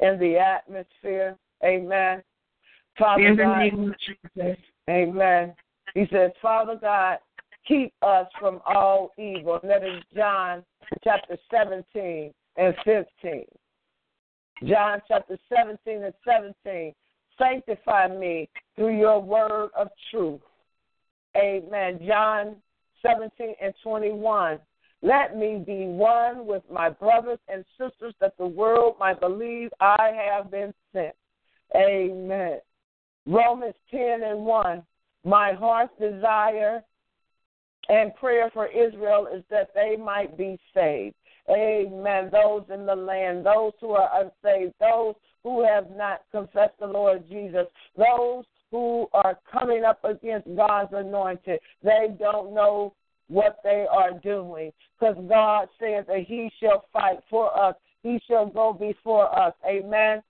in 0.00 0.18
the 0.18 0.36
atmosphere. 0.38 1.36
Amen. 1.64 2.22
Father 2.96 3.26
in 3.26 3.36
the 3.36 3.44
God, 3.44 3.58
name 3.58 3.90
of 3.90 3.96
Jesus. 3.98 4.56
Amen. 4.88 5.54
He 5.94 6.06
says, 6.12 6.30
Father 6.40 6.76
God, 6.80 7.18
keep 7.68 7.92
us 8.02 8.26
from 8.40 8.60
all 8.66 9.12
evil. 9.18 9.60
And 9.62 9.70
that 9.70 9.84
is 9.84 10.02
John 10.16 10.64
chapter 11.04 11.36
17 11.50 12.32
and 12.56 12.74
15. 12.84 13.44
John 14.64 15.00
chapter 15.06 15.38
17 15.54 16.02
and 16.02 16.14
17. 16.26 16.94
Sanctify 17.38 18.08
me 18.08 18.48
through 18.74 18.98
your 18.98 19.20
word 19.20 19.70
of 19.76 19.88
truth. 20.10 20.40
Amen. 21.36 22.00
John 22.04 22.56
17 23.02 23.54
and 23.62 23.74
21. 23.82 24.58
Let 25.00 25.36
me 25.36 25.62
be 25.64 25.86
one 25.86 26.46
with 26.46 26.64
my 26.72 26.88
brothers 26.88 27.38
and 27.48 27.64
sisters 27.78 28.14
that 28.20 28.36
the 28.36 28.46
world 28.46 28.96
might 28.98 29.20
believe 29.20 29.70
I 29.78 30.10
have 30.28 30.50
been 30.50 30.74
sent. 30.92 31.14
Amen. 31.76 32.58
Romans 33.26 33.74
10 33.92 34.22
and 34.24 34.44
1. 34.44 34.82
My 35.24 35.52
heart's 35.52 35.92
desire 36.00 36.82
and 37.88 38.14
prayer 38.16 38.50
for 38.52 38.66
Israel 38.66 39.28
is 39.34 39.42
that 39.50 39.70
they 39.74 39.96
might 39.96 40.36
be 40.36 40.58
saved. 40.74 41.14
Amen. 41.50 42.28
Those 42.30 42.64
in 42.72 42.84
the 42.84 42.94
land, 42.94 43.46
those 43.46 43.72
who 43.80 43.92
are 43.92 44.10
unsaved, 44.20 44.74
those 44.80 45.14
who 45.42 45.64
have 45.64 45.90
not 45.90 46.22
confessed 46.30 46.78
the 46.78 46.86
Lord 46.86 47.24
Jesus, 47.28 47.66
those 47.96 48.44
who 48.70 49.08
are 49.14 49.38
coming 49.50 49.84
up 49.84 50.04
against 50.04 50.54
God's 50.54 50.92
anointed, 50.92 51.60
they 51.82 52.08
don't 52.18 52.54
know 52.54 52.92
what 53.28 53.60
they 53.64 53.86
are 53.90 54.12
doing 54.12 54.72
because 54.98 55.16
God 55.28 55.68
says 55.78 56.04
that 56.08 56.24
He 56.26 56.50
shall 56.60 56.84
fight 56.92 57.18
for 57.30 57.56
us, 57.58 57.74
He 58.02 58.20
shall 58.28 58.46
go 58.46 58.72
before 58.72 59.34
us. 59.38 59.54
Amen. 59.66 60.22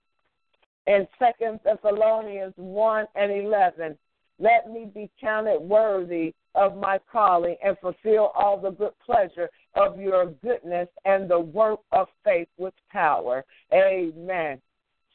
In 0.87 1.07
Second 1.17 1.59
Thessalonians 1.63 2.53
1 2.55 3.05
and 3.15 3.31
11, 3.31 3.97
let 4.39 4.71
me 4.71 4.89
be 4.93 5.09
counted 5.19 5.59
worthy 5.59 6.33
of 6.55 6.77
my 6.77 6.99
calling 7.11 7.55
and 7.63 7.77
fulfill 7.79 8.31
all 8.35 8.59
the 8.59 8.71
good 8.71 8.93
pleasure 9.05 9.49
of 9.75 9.99
your 9.99 10.27
goodness 10.41 10.87
and 11.05 11.29
the 11.29 11.39
work 11.39 11.79
of 11.91 12.07
faith 12.23 12.47
with 12.57 12.73
power. 12.89 13.43
Amen. 13.73 14.61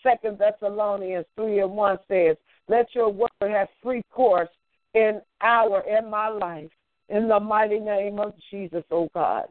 Second 0.03 0.39
Thessalonians 0.39 1.27
three 1.35 1.61
and 1.61 1.73
one 1.73 1.99
says, 2.07 2.37
Let 2.69 2.95
your 2.95 3.11
word 3.11 3.31
have 3.41 3.69
free 3.83 4.03
course 4.11 4.51
in 4.93 5.21
our 5.41 5.81
in 5.81 6.11
my 6.11 6.29
life. 6.29 6.71
In 7.09 7.29
the 7.29 7.41
mighty 7.41 7.79
name 7.79 8.19
of 8.19 8.35
Jesus, 8.51 8.85
O 8.91 9.09
God. 9.15 9.45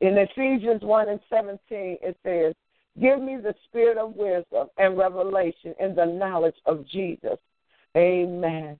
In 0.00 0.16
Ephesians 0.16 0.82
1 0.82 1.08
and 1.08 1.20
17, 1.28 1.58
it 1.70 2.16
says, 2.22 2.54
Give 3.00 3.20
me 3.20 3.36
the 3.36 3.54
spirit 3.66 3.98
of 3.98 4.14
wisdom 4.16 4.68
and 4.76 4.96
revelation 4.96 5.74
in 5.80 5.94
the 5.94 6.06
knowledge 6.06 6.54
of 6.66 6.86
Jesus. 6.86 7.38
Amen. 7.96 8.78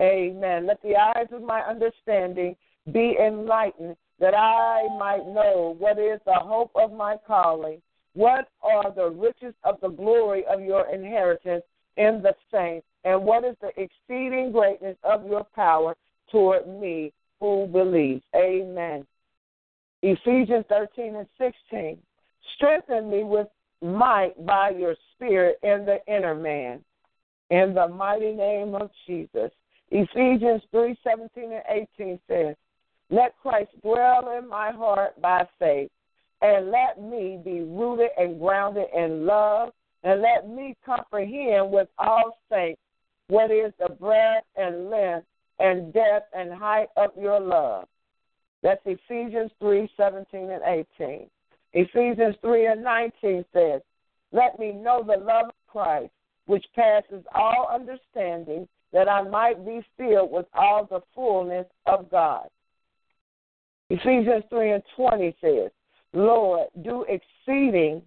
Amen. 0.00 0.66
Let 0.66 0.82
the 0.82 0.96
eyes 0.96 1.28
of 1.32 1.42
my 1.42 1.60
understanding 1.60 2.56
be 2.92 3.16
enlightened 3.24 3.96
that 4.18 4.34
I 4.34 4.88
might 4.98 5.26
know 5.26 5.76
what 5.78 5.98
is 5.98 6.20
the 6.24 6.34
hope 6.34 6.70
of 6.74 6.92
my 6.92 7.16
calling, 7.26 7.80
what 8.14 8.48
are 8.62 8.92
the 8.94 9.10
riches 9.10 9.54
of 9.64 9.80
the 9.80 9.88
glory 9.88 10.44
of 10.46 10.60
your 10.60 10.88
inheritance 10.88 11.64
in 11.96 12.22
the 12.22 12.34
saints, 12.52 12.86
and 13.04 13.24
what 13.24 13.44
is 13.44 13.56
the 13.60 13.70
exceeding 13.80 14.52
greatness 14.52 14.96
of 15.04 15.26
your 15.26 15.44
power 15.54 15.94
toward 16.30 16.66
me 16.66 17.12
who 17.40 17.66
believes. 17.66 18.22
Amen. 18.34 19.06
Ephesians 20.02 20.64
13 20.68 21.16
and 21.16 21.26
16. 21.38 21.98
Strengthen 22.56 23.10
me 23.10 23.24
with 23.24 23.48
might 23.82 24.34
by 24.44 24.70
your 24.70 24.94
spirit 25.14 25.58
in 25.62 25.84
the 25.84 25.98
inner 26.06 26.34
man. 26.34 26.82
In 27.50 27.74
the 27.74 27.88
mighty 27.88 28.32
name 28.32 28.74
of 28.74 28.90
Jesus. 29.06 29.50
Ephesians 29.90 30.62
3 30.70 30.96
17 31.04 31.52
and 31.52 31.86
18 31.98 32.18
says, 32.26 32.56
Let 33.10 33.34
Christ 33.40 33.70
dwell 33.82 34.36
in 34.38 34.48
my 34.48 34.70
heart 34.72 35.20
by 35.20 35.46
faith, 35.58 35.90
and 36.40 36.70
let 36.70 37.00
me 37.00 37.38
be 37.44 37.60
rooted 37.60 38.10
and 38.18 38.40
grounded 38.40 38.86
in 38.96 39.26
love, 39.26 39.72
and 40.02 40.22
let 40.22 40.48
me 40.48 40.76
comprehend 40.84 41.70
with 41.70 41.88
all 41.98 42.38
saints 42.50 42.80
what 43.28 43.50
is 43.50 43.72
the 43.78 43.94
breadth 43.94 44.46
and 44.56 44.90
length 44.90 45.26
and 45.58 45.92
depth 45.92 46.30
and 46.36 46.52
height 46.52 46.88
of 46.96 47.10
your 47.18 47.40
love. 47.40 47.86
That's 48.62 48.80
Ephesians 48.86 49.50
3 49.60 49.88
17 49.96 50.50
and 50.50 50.86
18. 50.98 51.26
Ephesians 51.74 52.36
3 52.40 52.66
and 52.66 52.82
19 52.82 53.44
says, 53.52 53.82
Let 54.32 54.58
me 54.58 54.72
know 54.72 55.02
the 55.02 55.22
love 55.22 55.46
of 55.46 55.54
Christ, 55.66 56.12
which 56.46 56.64
passes 56.74 57.24
all 57.34 57.68
understanding, 57.72 58.68
that 58.92 59.08
I 59.08 59.22
might 59.22 59.64
be 59.64 59.84
filled 59.96 60.30
with 60.30 60.46
all 60.54 60.86
the 60.86 61.00
fullness 61.14 61.66
of 61.86 62.10
God. 62.10 62.48
Ephesians 63.90 64.44
3 64.50 64.72
and 64.72 64.82
20 64.96 65.36
says, 65.40 65.70
Lord, 66.12 66.68
do 66.82 67.04
exceeding 67.08 68.02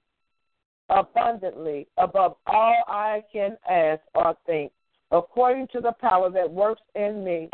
abundantly 0.89 1.87
above 1.97 2.37
all 2.47 2.83
I 2.87 3.23
can 3.31 3.57
ask 3.69 4.01
or 4.15 4.35
think, 4.45 4.71
according 5.11 5.67
to 5.73 5.81
the 5.81 5.91
power 5.99 6.29
that 6.29 6.49
works 6.49 6.81
in 6.95 7.23
me. 7.23 7.49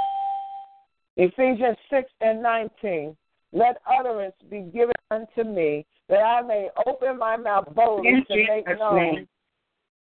Ephesians 1.17 1.77
6 1.89 2.09
and 2.21 2.41
19. 2.41 3.15
Let 3.51 3.77
utterance 3.87 4.35
be 4.49 4.61
given 4.61 4.93
unto 5.11 5.43
me, 5.43 5.85
that 6.09 6.21
I 6.21 6.41
may 6.41 6.69
open 6.87 7.17
my 7.19 7.37
mouth 7.37 7.73
boldly 7.75 8.23
to 8.27 8.35
make 8.47 8.67
known. 8.79 9.27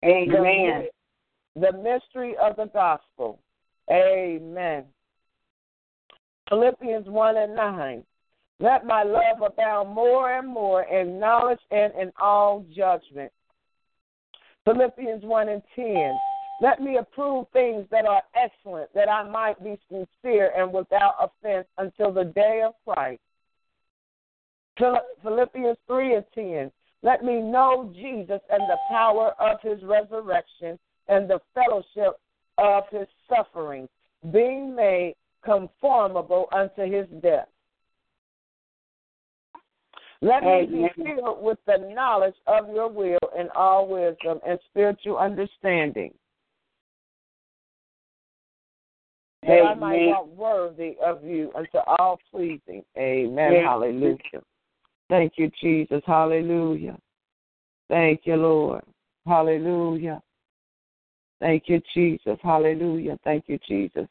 Amen. 0.05 0.88
the, 1.55 1.71
the 1.71 1.77
mystery 1.77 2.36
of 2.41 2.55
the 2.55 2.65
gospel. 2.65 3.39
Amen. 3.89 4.86
Philippians 6.49 7.07
1 7.07 7.38
and 7.38 7.55
9. 7.55 8.03
Let 8.60 8.86
my 8.86 9.03
love 9.03 9.41
abound 9.45 9.93
more 9.93 10.33
and 10.33 10.47
more 10.47 10.83
in 10.83 11.19
knowledge 11.19 11.60
and 11.71 11.93
in 11.93 12.12
all 12.19 12.65
judgment. 12.75 13.31
Philippians 14.65 15.23
1 15.23 15.49
and 15.49 15.62
10. 15.75 16.17
Let 16.62 16.81
me 16.81 16.97
approve 16.97 17.45
things 17.53 17.86
that 17.91 18.05
are 18.05 18.23
excellent, 18.36 18.91
that 18.95 19.10
I 19.10 19.29
might 19.29 19.63
be 19.63 19.77
sincere 19.89 20.51
and 20.57 20.73
without 20.73 21.15
offense 21.21 21.67
until 21.77 22.12
the 22.12 22.25
day 22.25 22.63
of 22.65 22.73
Christ. 22.83 23.21
Philippians 25.23 25.77
3 25.88 26.15
and 26.15 26.25
10. 26.33 26.71
Let 27.08 27.24
me 27.24 27.39
know 27.39 27.89
Jesus 27.96 28.41
and 28.50 28.63
the 28.67 28.76
power 28.89 29.32
of 29.39 29.62
his 29.62 29.82
resurrection 29.82 30.78
and 31.08 31.30
the 31.30 31.39
fellowship 31.56 32.20
of 32.58 32.84
his 32.91 33.08
sufferings, 33.30 33.88
being 34.34 34.76
made 34.76 35.15
conformable 35.41 36.48
unto 36.52 36.82
his 36.82 37.08
death. 37.22 37.48
Let 40.20 40.43
me 40.43 40.65
be 40.65 40.89
filled 41.02 41.41
with 41.41 41.60
the 41.65 41.78
knowledge 41.96 42.36
of 42.46 42.67
your 42.67 42.89
will 42.89 43.20
and 43.38 43.50
all 43.52 43.88
wisdom 43.88 44.41
and 44.46 44.60
spiritual 44.70 45.17
understanding. 45.17 46.13
That 49.43 49.62
I 49.62 49.76
might 49.76 49.96
Amen. 49.96 50.08
walk 50.08 50.28
worthy 50.36 50.98
of 51.02 51.24
you 51.24 51.54
unto 51.56 51.78
all 51.88 52.20
pleasing. 52.30 52.84
Amen. 52.98 53.54
Yes. 53.54 53.63
Hallelujah. 53.65 54.17
Thank 55.10 55.34
you, 55.38 55.50
Jesus. 55.62 56.02
Hallelujah. 56.06 56.98
Thank 57.89 58.22
you, 58.26 58.36
Lord. 58.36 58.84
Hallelujah. 59.26 60.22
Thank 61.39 61.63
you, 61.67 61.82
Jesus. 61.93 62.38
Hallelujah. 62.41 63.17
Thank 63.24 63.46
you, 63.48 63.60
Jesus. 63.67 64.08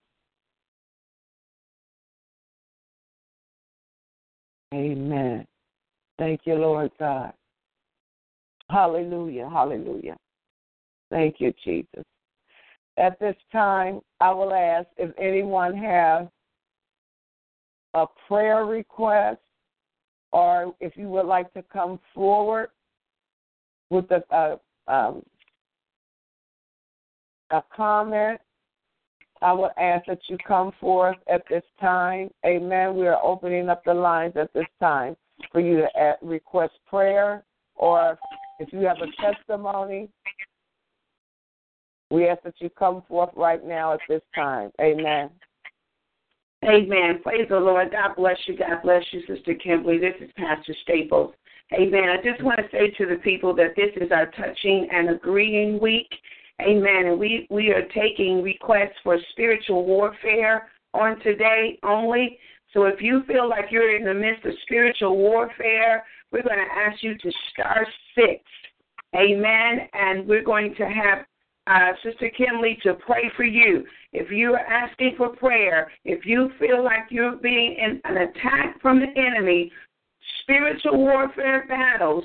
Amen. 4.73 5.47
Thank 6.19 6.41
you, 6.45 6.55
Lord 6.55 6.91
God. 6.99 7.33
Hallelujah. 8.71 9.49
Hallelujah. 9.49 10.17
Thank 11.11 11.37
you, 11.41 11.53
Jesus. 11.65 12.05
At 12.97 13.19
this 13.21 13.37
time, 13.53 14.01
I 14.21 14.33
will 14.33 14.55
ask 14.55 14.89
if 14.97 15.11
anyone 15.19 15.77
has 15.77 16.27
a 17.95 18.07
prayer 18.27 18.65
request 18.65 19.41
or 20.37 20.75
if 20.81 20.99
you 20.99 21.09
would 21.09 21.25
like 21.25 21.51
to 21.55 21.63
come 21.73 21.99
forward 22.15 22.69
with 23.89 24.05
a, 24.11 24.23
a, 24.31 24.59
um, 24.87 25.23
a 27.51 27.63
comment, 27.75 28.39
I 29.41 29.55
would 29.55 29.71
ask 29.79 30.05
that 30.09 30.19
you 30.29 30.37
come 30.47 30.73
forth 30.79 31.17
at 31.27 31.43
this 31.49 31.63
time. 31.81 32.29
Amen. 32.45 32.97
We 32.97 33.07
are 33.07 33.19
opening 33.23 33.71
up 33.71 33.83
the 33.87 33.95
lines 33.95 34.35
at 34.37 34.53
this 34.53 34.67
time 34.79 35.17
for 35.53 35.63
you 35.63 35.79
to 35.79 36.17
request 36.21 36.75
prayer 36.87 37.43
or 37.75 38.19
if 38.59 38.71
you 38.75 38.81
have 38.81 38.99
a 38.99 39.23
testimony, 39.23 40.11
we 42.11 42.29
ask 42.29 42.43
that 42.43 42.55
you 42.59 42.69
come 42.69 43.03
forth 43.09 43.31
right 43.35 43.65
now 43.65 43.95
at 43.95 44.01
this 44.07 44.23
time. 44.35 44.71
Amen. 44.83 45.31
Amen. 46.65 47.21
Praise 47.23 47.47
the 47.49 47.59
Lord. 47.59 47.93
God 47.93 48.17
bless 48.17 48.39
you. 48.47 48.57
God 48.57 48.83
bless 48.83 49.03
you, 49.13 49.21
Sister 49.27 49.55
Kimberly. 49.55 49.99
This 49.99 50.15
is 50.21 50.31
Pastor 50.37 50.75
Staples. 50.83 51.35
Amen. 51.73 52.09
I 52.09 52.17
just 52.23 52.43
want 52.43 52.59
to 52.59 52.69
say 52.71 52.91
to 52.97 53.07
the 53.07 53.21
people 53.23 53.55
that 53.57 53.75
this 53.77 53.91
is 53.97 54.11
our 54.13 54.27
touching 54.33 54.89
and 54.93 55.11
agreeing 55.11 55.81
week. 55.81 56.09
Amen. 56.63 57.07
And 57.07 57.19
we, 57.19 57.47
we 57.51 57.71
are 57.71 57.87
taking 57.95 58.43
requests 58.43 58.97
for 59.05 59.19
spiritual 59.33 59.85
warfare 59.85 60.69
on 60.95 61.21
today 61.21 61.79
only. 61.83 62.39
So 62.73 62.85
if 62.85 63.01
you 63.01 63.23
feel 63.27 63.49
like 63.49 63.67
you're 63.71 63.97
in 63.97 64.05
the 64.05 64.15
midst 64.15 64.45
of 64.47 64.53
spiritual 64.63 65.17
warfare, 65.17 66.05
we're 66.33 66.43
going 66.43 66.57
to 66.57 66.75
ask 66.75 67.03
you 67.03 67.17
to 67.19 67.33
star 67.53 67.87
six. 68.15 68.43
Amen. 69.15 69.89
And 69.93 70.27
we're 70.27 70.45
going 70.45 70.75
to 70.77 70.85
have 70.85 71.27
uh, 71.67 71.93
Sister 72.05 72.31
Kimberly 72.37 72.79
to 72.83 72.95
pray 72.95 73.31
for 73.37 73.45
you. 73.45 73.85
If 74.13 74.31
you 74.31 74.55
are 74.55 74.67
asking 74.67 75.15
for 75.17 75.35
prayer, 75.37 75.91
if 76.05 76.25
you 76.25 76.51
feel 76.59 76.85
like 76.85 77.05
you're 77.11 77.37
being 77.37 77.77
in 77.79 78.01
an 78.05 78.17
attack 78.19 78.81
from 78.81 79.01
the 79.01 79.09
enemy, 79.21 79.73
spiritual 80.43 80.99
warfare 80.99 81.67
battles, 81.69 82.25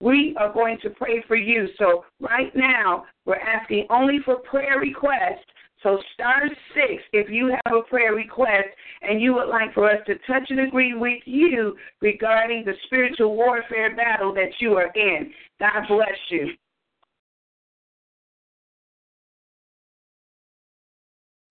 we 0.00 0.34
are 0.38 0.52
going 0.52 0.78
to 0.82 0.90
pray 0.90 1.24
for 1.26 1.36
you. 1.36 1.66
So 1.78 2.04
right 2.20 2.54
now, 2.54 3.04
we're 3.24 3.36
asking 3.36 3.86
only 3.90 4.18
for 4.24 4.36
prayer 4.36 4.78
requests. 4.78 5.44
So 5.82 5.98
star 6.14 6.42
six 6.74 7.02
if 7.12 7.28
you 7.28 7.54
have 7.66 7.74
a 7.76 7.82
prayer 7.82 8.14
request 8.14 8.68
and 9.02 9.20
you 9.20 9.34
would 9.34 9.48
like 9.48 9.74
for 9.74 9.90
us 9.90 9.98
to 10.06 10.14
touch 10.26 10.48
and 10.48 10.60
agree 10.60 10.94
with 10.94 11.20
you 11.26 11.76
regarding 12.00 12.64
the 12.64 12.72
spiritual 12.86 13.36
warfare 13.36 13.94
battle 13.94 14.32
that 14.34 14.50
you 14.60 14.74
are 14.74 14.90
in. 14.94 15.30
God 15.60 15.82
bless 15.86 16.18
you. 16.30 16.54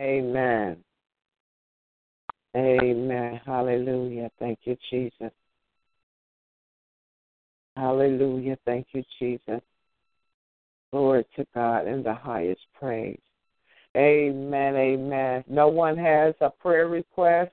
Amen. 0.04 0.78
Amen. 2.58 3.40
Hallelujah. 3.46 4.30
Thank 4.38 4.60
you, 4.64 4.76
Jesus. 4.90 5.32
Hallelujah. 7.78 8.58
Thank 8.66 8.88
you, 8.92 9.04
Jesus. 9.18 9.62
Glory 10.92 11.26
to 11.38 11.48
God 11.56 11.88
in 11.88 12.04
the 12.04 12.14
highest 12.14 12.62
praise. 12.78 13.20
Amen. 13.96 14.76
Amen. 14.76 15.44
No 15.48 15.70
one 15.70 15.98
has 15.98 16.36
a 16.42 16.50
prayer 16.50 16.88
request 16.90 17.52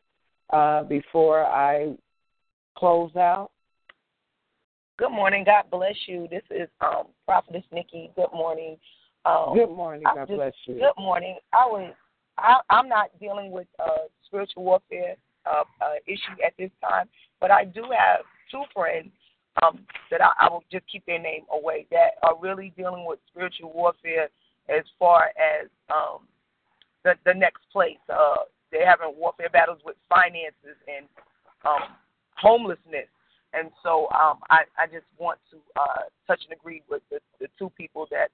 uh, 0.53 0.83
before 0.83 1.45
I 1.47 1.95
close 2.77 3.15
out. 3.15 3.53
Good 4.99 5.13
morning. 5.13 5.45
God 5.45 5.65
bless 5.71 5.95
you. 6.07 6.27
This 6.31 6.43
is 6.51 6.69
um, 6.81 7.05
Prophetess 7.27 7.65
Nikki. 7.73 8.11
Good 8.17 8.33
morning. 8.35 8.77
Um, 9.25 9.55
Good 9.55 9.71
morning. 9.71 10.03
God 10.03 10.27
just- 10.27 10.37
bless 10.37 10.55
you. 10.67 10.75
Good 10.75 11.01
morning. 11.01 11.39
I 11.53 11.67
was. 11.67 11.95
I, 12.41 12.61
I'm 12.71 12.89
not 12.89 13.11
dealing 13.21 13.51
with 13.51 13.67
uh, 13.79 14.09
spiritual 14.27 14.65
warfare 14.65 15.17
uh, 15.47 15.65
uh, 15.81 15.95
issue 16.07 16.43
at 16.45 16.53
this 16.59 16.71
time, 16.83 17.09
but 17.41 17.51
I 17.51 17.65
do 17.65 17.83
have 17.83 18.21
two 18.51 18.63
friends 18.75 19.11
um, 19.63 19.81
that 20.11 20.21
I, 20.23 20.47
I 20.47 20.51
will 20.51 20.65
just 20.71 20.85
keep 20.91 21.05
their 21.07 21.19
name 21.19 21.43
away 21.53 21.87
that 21.91 22.13
are 22.23 22.37
really 22.41 22.73
dealing 22.77 23.05
with 23.07 23.19
spiritual 23.31 23.73
warfare 23.73 24.29
as 24.69 24.85
far 24.99 25.31
as 25.37 25.69
um, 25.91 26.27
the 27.05 27.15
the 27.25 27.35
next 27.35 27.63
place. 27.73 27.99
Uh, 28.09 28.45
they're 28.71 28.89
having 28.89 29.15
warfare 29.17 29.49
battles 29.51 29.81
with 29.85 29.97
finances 30.09 30.79
and 30.87 31.07
um, 31.65 31.97
homelessness. 32.37 33.09
And 33.53 33.71
so 33.83 34.07
um, 34.15 34.39
I, 34.49 34.63
I 34.79 34.87
just 34.87 35.07
want 35.19 35.39
to 35.51 35.59
uh, 35.75 36.03
touch 36.27 36.41
and 36.49 36.57
agree 36.57 36.83
with 36.89 37.03
the, 37.11 37.19
the 37.41 37.49
two 37.59 37.71
people 37.71 38.07
that 38.11 38.31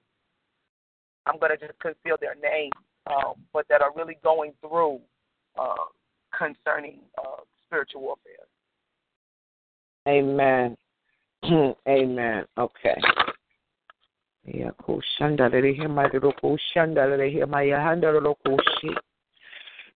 I'm 1.25 1.39
going 1.39 1.51
to 1.51 1.57
just 1.57 1.79
conceal 1.79 2.17
their 2.21 2.35
name, 2.35 2.71
um, 3.09 3.33
but 3.53 3.65
that 3.69 3.81
are 3.81 3.91
really 3.95 4.17
going 4.23 4.53
through 4.61 4.99
uh, 5.57 5.75
concerning 6.37 6.99
uh, 7.17 7.41
spiritual 7.65 8.01
warfare. 8.01 8.33
Amen. 10.07 10.77
Amen. 11.87 12.45
Okay. 12.57 12.95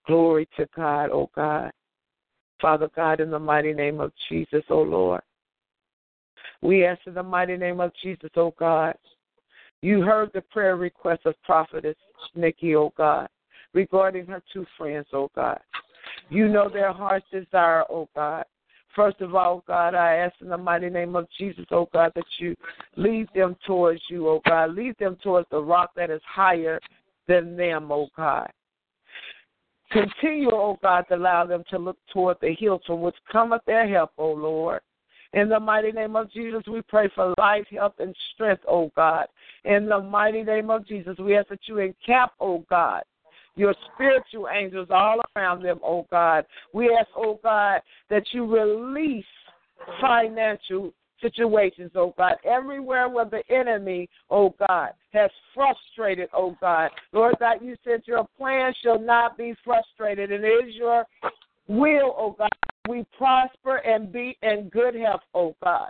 Glory 0.08 0.50
to 0.58 0.68
God, 0.76 1.10
oh 1.12 1.30
God. 1.36 1.72
Father 2.62 2.90
God, 2.96 3.20
in 3.22 3.32
the 3.32 3.40
mighty 3.40 3.74
name 3.74 4.00
of 4.00 4.12
Jesus, 4.30 4.64
oh 4.70 4.82
Lord. 4.82 5.22
We 6.62 6.86
ask 6.86 7.02
in 7.08 7.14
the 7.14 7.24
mighty 7.24 7.58
name 7.58 7.80
of 7.80 7.92
Jesus, 8.04 8.30
oh 8.36 8.54
God. 8.60 8.96
You 9.82 10.02
heard 10.02 10.32
the 10.34 10.42
prayer 10.42 10.76
request 10.76 11.26
of 11.26 11.42
prophetess 11.44 11.96
Nikki, 12.36 12.76
oh 12.76 12.94
God, 12.98 13.28
regarding 13.74 14.26
her 14.28 14.42
two 14.54 14.66
friends, 14.78 15.08
oh 15.14 15.30
God. 15.36 15.60
You 16.30 16.48
know 16.48 16.70
their 16.70 16.94
heart's 16.94 17.26
desire, 17.32 17.84
oh 17.90 18.08
God. 18.16 18.46
First 18.96 19.22
of 19.22 19.36
all, 19.36 19.64
God, 19.68 19.96
I 19.96 20.16
ask 20.16 20.36
in 20.42 20.50
the 20.50 20.58
mighty 20.58 20.90
name 20.90 21.16
of 21.16 21.28
Jesus, 21.38 21.66
oh 21.72 21.88
God, 21.94 22.12
that 22.16 22.26
you 22.40 22.56
lead 22.98 23.28
them 23.34 23.56
towards 23.66 24.02
you, 24.10 24.28
oh 24.28 24.42
God. 24.46 24.76
Lead 24.76 24.98
them 25.00 25.18
towards 25.24 25.48
the 25.50 25.62
rock 25.62 25.92
that 25.96 26.10
is 26.10 26.22
higher 26.26 26.80
than 27.28 27.56
them, 27.56 27.92
oh 27.92 28.08
God. 28.18 28.50
Continue, 29.92 30.52
oh 30.52 30.78
God, 30.82 31.06
to 31.10 31.16
allow 31.16 31.46
them 31.46 31.64
to 31.70 31.78
look 31.78 31.98
toward 32.14 32.38
the 32.42 32.56
hills 32.58 32.82
from 32.86 33.02
which 33.02 33.16
cometh 33.32 33.62
their 33.66 33.88
help, 33.88 34.12
oh 34.18 34.32
Lord. 34.32 34.82
In 35.34 35.48
the 35.48 35.60
mighty 35.60 35.92
name 35.92 36.16
of 36.16 36.32
Jesus, 36.32 36.64
we 36.68 36.82
pray 36.82 37.10
for 37.16 37.34
life, 37.38 37.66
health, 37.72 37.94
and 38.00 38.16
strength, 38.34 38.64
oh 38.68 38.92
God. 38.96 39.28
In 39.64 39.88
the 39.88 40.00
mighty 40.00 40.44
name 40.44 40.70
of 40.70 40.86
Jesus, 40.86 41.18
we 41.20 41.38
ask 41.38 41.48
that 41.50 41.60
you 41.68 41.78
encamp, 41.78 42.34
oh 42.40 42.66
God, 42.70 43.04
your 43.56 43.74
spiritual 43.94 44.48
angels 44.54 44.88
all 44.92 45.22
around 45.36 45.64
them, 45.64 45.80
oh 45.84 46.06
God. 46.12 46.46
We 46.74 46.96
ask, 47.00 47.10
oh 47.16 47.40
God, 47.42 47.82
that 48.10 48.24
you 48.32 48.46
release 48.46 49.24
financial 50.02 50.92
situations, 51.22 51.92
oh 51.96 52.14
God. 52.18 52.34
Everywhere 52.44 53.08
where 53.08 53.26
the 53.26 53.44
enemy, 53.50 54.10
oh 54.30 54.54
God, 54.68 54.90
has 55.14 55.32
frustrated, 55.54 56.28
oh 56.34 56.58
God. 56.60 56.92
Lord 57.14 57.36
God, 57.40 57.58
you 57.62 57.78
said 57.86 58.02
your 58.06 58.28
plan 58.38 58.74
shall 58.84 59.00
not 59.00 59.38
be 59.38 59.56
frustrated, 59.64 60.32
and 60.32 60.44
it 60.44 60.68
is 60.68 60.76
your 60.76 61.06
will, 61.72 62.16
oh 62.18 62.36
God. 62.38 62.50
We 62.90 63.06
prosper 63.18 63.78
and 63.78 64.12
be 64.12 64.38
in 64.42 64.70
good 64.70 64.96
health, 64.96 65.22
oh 65.34 65.56
God. 65.64 65.90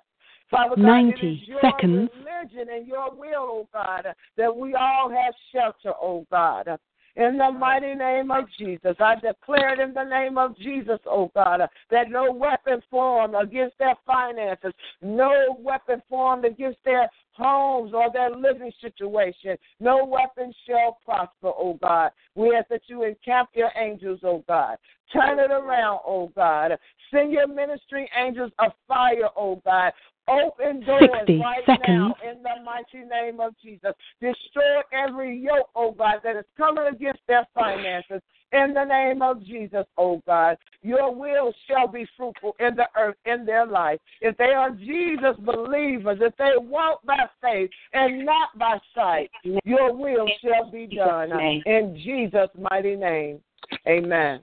Father 0.49 0.75
God, 0.75 0.85
90 0.85 1.13
it 1.13 1.31
is 1.31 1.47
your 1.47 1.61
seconds. 1.61 2.09
religion 2.13 2.67
and 2.73 2.85
your 2.85 3.15
will, 3.15 3.47
oh 3.47 3.69
God, 3.73 4.07
that 4.35 4.55
we 4.55 4.75
all 4.75 5.09
have 5.09 5.33
shelter, 5.53 5.93
oh 6.01 6.25
God. 6.29 6.67
In 7.15 7.37
the 7.37 7.51
mighty 7.51 7.93
name 7.93 8.31
of 8.31 8.45
Jesus, 8.57 8.95
I 8.99 9.15
declare 9.15 9.73
it 9.73 9.79
in 9.79 9.93
the 9.93 10.03
name 10.03 10.37
of 10.37 10.57
Jesus, 10.57 10.99
oh 11.05 11.29
God, 11.35 11.61
that 11.89 12.09
no 12.09 12.31
weapon 12.31 12.81
formed 12.89 13.35
against 13.35 13.77
their 13.79 13.95
finances, 14.05 14.73
no 15.01 15.57
weapon 15.59 16.01
formed 16.09 16.45
against 16.45 16.79
their 16.85 17.09
homes 17.33 17.91
or 17.93 18.11
their 18.11 18.29
living 18.29 18.71
situation, 18.81 19.57
no 19.79 20.05
weapon 20.05 20.53
shall 20.67 20.99
prosper, 21.03 21.51
oh 21.57 21.77
God. 21.81 22.11
We 22.35 22.55
ask 22.55 22.69
that 22.69 22.83
you 22.87 23.03
encamp 23.03 23.49
your 23.55 23.71
angels, 23.75 24.19
oh 24.23 24.43
God. 24.47 24.77
Turn 25.11 25.39
it 25.39 25.51
around, 25.51 25.99
oh 26.05 26.31
God. 26.35 26.71
Send 27.11 27.33
your 27.33 27.47
ministry 27.47 28.09
angels 28.17 28.51
of 28.59 28.71
fire, 28.87 29.29
oh 29.35 29.61
God. 29.65 29.91
Open 30.31 30.79
doors 30.81 31.09
60 31.19 31.39
right 31.39 31.63
seconds. 31.65 31.83
now 31.87 32.15
in 32.23 32.41
the 32.41 32.63
mighty 32.63 33.07
name 33.07 33.39
of 33.39 33.53
Jesus. 33.61 33.91
Destroy 34.21 34.81
every 34.93 35.37
yoke, 35.37 35.69
oh 35.75 35.91
God, 35.91 36.15
that 36.23 36.35
is 36.35 36.45
coming 36.57 36.85
against 36.87 37.19
their 37.27 37.47
finances. 37.53 38.21
In 38.53 38.73
the 38.73 38.83
name 38.83 39.21
of 39.21 39.43
Jesus, 39.45 39.85
oh 39.97 40.21
God, 40.27 40.57
your 40.81 41.13
will 41.13 41.53
shall 41.67 41.87
be 41.87 42.05
fruitful 42.17 42.55
in 42.59 42.75
the 42.75 42.87
earth, 42.97 43.15
in 43.25 43.45
their 43.45 43.65
life. 43.65 43.99
If 44.19 44.35
they 44.37 44.51
are 44.51 44.71
Jesus 44.71 45.37
believers, 45.39 46.19
if 46.21 46.35
they 46.37 46.51
walk 46.57 47.01
by 47.05 47.29
faith 47.41 47.69
and 47.93 48.25
not 48.25 48.57
by 48.57 48.77
sight, 48.93 49.29
your 49.63 49.95
will 49.95 50.27
shall 50.41 50.69
be 50.69 50.87
done. 50.87 51.31
In 51.65 51.97
Jesus' 52.03 52.49
mighty 52.69 52.95
name, 52.95 53.39
amen. 53.87 54.41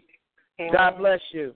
God 0.72 0.98
bless 0.98 1.20
you. 1.32 1.54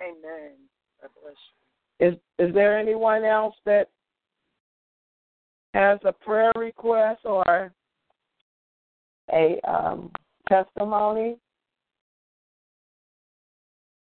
Amen. 0.00 0.52
God 1.00 1.10
bless 1.22 1.34
you. 1.34 1.57
Is 2.00 2.14
is 2.38 2.54
there 2.54 2.78
anyone 2.78 3.24
else 3.24 3.54
that 3.64 3.88
has 5.74 5.98
a 6.04 6.12
prayer 6.12 6.52
request 6.56 7.20
or 7.24 7.72
a 9.32 9.60
um, 9.68 10.10
testimony? 10.48 11.36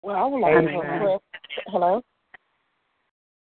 Well, 0.03 0.15
I 0.15 0.25
would 0.25 0.39
like 0.39 0.53
to 0.53 0.57
have 0.57 0.65
a 0.65 0.69
Amen. 0.79 0.99
prayer. 0.99 1.17
Hello? 1.67 1.97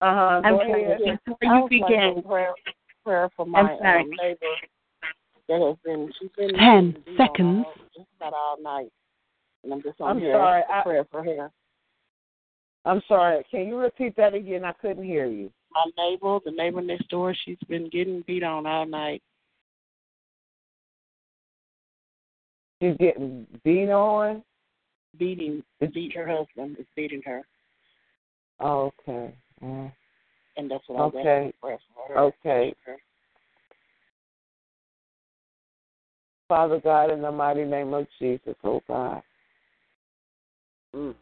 Uh 0.02 0.16
huh. 0.16 0.42
I'm 0.44 0.54
Go 0.58 0.60
sorry. 0.66 1.18
Before 1.26 1.38
you 1.42 1.64
would 1.64 1.72
like 1.74 1.90
begin, 1.90 2.24
prayer, 2.24 2.54
prayer 3.06 3.30
for 3.36 3.46
I'm 3.46 3.52
my 3.52 3.78
sorry. 3.78 4.02
um, 4.04 4.10
neighbor 4.12 4.56
that 5.48 5.62
has 5.62 5.76
been, 5.84 6.12
she's 6.20 6.30
been 6.38 6.58
10 6.58 7.04
seconds. 7.18 7.66
all- 7.66 7.74
just 7.96 8.08
about 8.18 8.34
all 8.34 8.58
night. 8.62 8.92
And 9.64 9.74
I'm 9.74 9.82
just 9.84 10.00
on 10.02 10.12
I'm 10.12 10.20
here 10.20 10.34
sorry, 10.34 10.62
asking 10.64 10.76
I- 10.76 10.84
prayer 10.84 11.06
for 11.12 11.24
her. 11.24 11.52
I'm 12.86 13.02
sorry. 13.08 13.46
Can 13.52 13.68
you 13.68 13.78
repeat 13.78 14.16
that 14.18 14.34
again? 14.34 14.66
I 14.66 14.74
couldn't 14.74 15.04
hear 15.04 15.26
you. 15.26 15.52
My 15.74 15.86
neighbor, 15.98 16.40
the 16.44 16.52
neighbor 16.52 16.82
next 16.82 17.08
door, 17.10 17.36
she's 17.46 17.58
been 17.70 17.90
getting 17.90 18.24
beat 18.28 18.44
on 18.44 18.66
all 18.66 18.86
night. 18.86 19.22
She's 22.82 22.98
getting 22.98 23.46
beat 23.64 23.90
on. 23.90 24.44
Beating, 25.18 25.62
beat 25.94 26.16
her 26.16 26.28
husband 26.28 26.78
is 26.80 26.86
beating 26.96 27.22
her. 27.26 27.44
Okay. 28.62 29.34
Mm. 29.62 29.92
And 30.58 30.72
that's 30.72 30.84
what 30.88 30.98
I 30.98 31.06
was 31.06 31.16
Okay. 31.16 31.30
asking 31.30 31.54
for 31.60 31.68
prayer 31.68 31.80
for 31.94 32.14
her. 32.14 32.20
Okay. 32.20 32.74
Father 36.48 36.80
God, 36.80 37.12
in 37.12 37.22
the 37.22 37.32
mighty 37.32 37.66
name 37.66 37.94
of 37.94 38.08
Jesus, 38.20 38.56
oh 38.64 38.82
God. 38.88 39.22
Mm. 40.96 41.16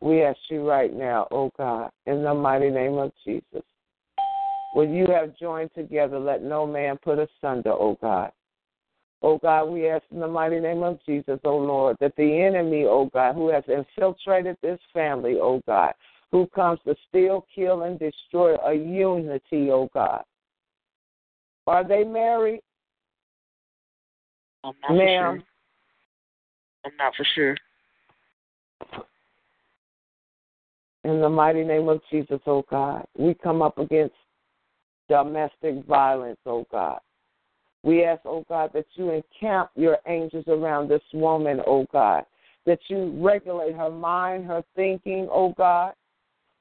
We 0.00 0.22
ask 0.22 0.38
you 0.50 0.68
right 0.68 0.92
now, 0.92 1.26
oh 1.30 1.50
God, 1.56 1.90
in 2.06 2.22
the 2.22 2.34
mighty 2.34 2.70
name 2.70 2.94
of 2.94 3.12
Jesus. 3.24 3.62
When 4.74 4.92
you 4.92 5.06
have 5.06 5.36
joined 5.38 5.70
together, 5.74 6.18
let 6.18 6.42
no 6.42 6.66
man 6.66 6.98
put 6.98 7.18
asunder, 7.18 7.72
oh 7.72 7.96
God. 8.00 8.32
Oh 9.22 9.38
God, 9.38 9.66
we 9.66 9.88
ask 9.88 10.04
in 10.10 10.20
the 10.20 10.28
mighty 10.28 10.60
name 10.60 10.82
of 10.82 10.98
Jesus, 11.06 11.38
oh 11.44 11.56
Lord, 11.56 11.96
that 12.00 12.14
the 12.16 12.42
enemy, 12.42 12.84
oh 12.84 13.08
God, 13.14 13.34
who 13.34 13.48
has 13.48 13.64
infiltrated 13.68 14.58
this 14.60 14.78
family, 14.92 15.38
oh 15.40 15.62
God, 15.66 15.94
who 16.30 16.46
comes 16.48 16.80
to 16.84 16.94
steal, 17.08 17.46
kill, 17.54 17.82
and 17.82 17.98
destroy 17.98 18.56
a 18.56 18.74
unity, 18.74 19.70
oh 19.70 19.88
God. 19.94 20.24
Are 21.66 21.86
they 21.86 22.04
married? 22.04 22.60
I'm 24.64 24.74
not 24.82 24.90
for 24.90 25.08
sure. 25.18 25.42
I'm 26.84 26.96
not 26.98 27.14
for 27.16 27.26
sure. 27.34 27.56
In 31.04 31.20
the 31.20 31.28
mighty 31.28 31.64
name 31.64 31.88
of 31.90 32.00
Jesus, 32.10 32.40
oh 32.46 32.64
God, 32.70 33.04
we 33.18 33.34
come 33.34 33.60
up 33.60 33.76
against 33.76 34.14
domestic 35.10 35.84
violence, 35.84 36.38
oh 36.46 36.66
God. 36.72 36.98
We 37.82 38.04
ask, 38.04 38.22
oh 38.24 38.46
God, 38.48 38.70
that 38.72 38.86
you 38.94 39.10
encamp 39.10 39.68
your 39.76 39.98
angels 40.06 40.46
around 40.48 40.88
this 40.88 41.02
woman, 41.12 41.60
oh 41.66 41.86
God, 41.92 42.24
that 42.64 42.78
you 42.88 43.14
regulate 43.22 43.76
her 43.76 43.90
mind, 43.90 44.46
her 44.46 44.64
thinking, 44.74 45.28
oh 45.30 45.52
God. 45.58 45.92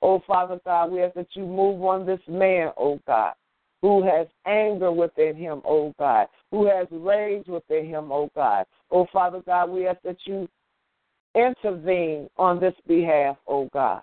Oh 0.01 0.21
Father 0.27 0.59
God, 0.65 0.91
we 0.91 1.01
ask 1.01 1.15
that 1.15 1.33
you 1.33 1.45
move 1.45 1.81
on 1.81 2.05
this 2.05 2.19
man, 2.27 2.73
oh 2.77 2.99
God, 3.07 3.35
who 3.81 4.03
has 4.03 4.27
anger 4.45 4.91
within 4.91 5.37
him, 5.37 5.61
oh 5.65 5.93
God, 5.97 6.27
who 6.51 6.65
has 6.67 6.87
rage 6.91 7.47
within 7.47 7.85
him, 7.85 8.11
oh 8.11 8.29
God. 8.35 8.65
Oh 8.91 9.07
Father 9.13 9.41
God, 9.45 9.69
we 9.69 9.87
ask 9.87 10.01
that 10.03 10.17
you 10.25 10.49
intervene 11.33 12.29
on 12.35 12.59
this 12.59 12.75
behalf, 12.85 13.37
oh 13.47 13.69
God. 13.71 14.01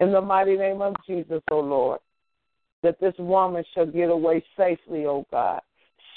In 0.00 0.12
the 0.12 0.20
mighty 0.20 0.56
name 0.56 0.82
of 0.82 0.94
Jesus, 1.06 1.42
O 1.50 1.60
Lord, 1.60 2.00
that 2.82 3.00
this 3.00 3.14
woman 3.18 3.64
shall 3.74 3.86
get 3.86 4.10
away 4.10 4.44
safely, 4.56 5.06
O 5.06 5.26
God. 5.30 5.60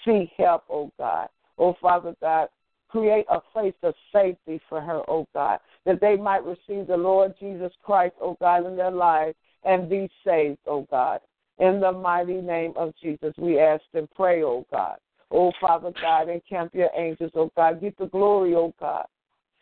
Seek 0.05 0.29
help, 0.37 0.63
O 0.69 0.91
God. 0.97 1.29
O 1.57 1.75
Father 1.81 2.15
God, 2.21 2.49
create 2.89 3.25
a 3.29 3.39
place 3.39 3.73
of 3.83 3.93
safety 4.13 4.59
for 4.67 4.81
her, 4.81 5.01
O 5.09 5.27
God, 5.33 5.59
that 5.85 6.01
they 6.01 6.17
might 6.17 6.43
receive 6.43 6.87
the 6.87 6.97
Lord 6.97 7.33
Jesus 7.39 7.71
Christ, 7.83 8.15
O 8.21 8.35
God, 8.39 8.65
in 8.65 8.75
their 8.75 8.91
lives 8.91 9.35
and 9.63 9.89
be 9.89 10.09
saved, 10.25 10.59
O 10.65 10.87
God. 10.89 11.19
In 11.59 11.79
the 11.79 11.91
mighty 11.91 12.41
name 12.41 12.73
of 12.75 12.93
Jesus, 13.01 13.33
we 13.37 13.59
ask 13.59 13.83
and 13.93 14.09
pray, 14.11 14.43
O 14.43 14.65
God. 14.71 14.97
O 15.31 15.51
Father 15.61 15.91
God, 16.01 16.29
encamp 16.29 16.73
your 16.73 16.89
angels, 16.95 17.31
O 17.35 17.51
God. 17.55 17.81
Get 17.81 17.97
the 17.97 18.07
glory, 18.07 18.55
O 18.55 18.73
God. 18.79 19.05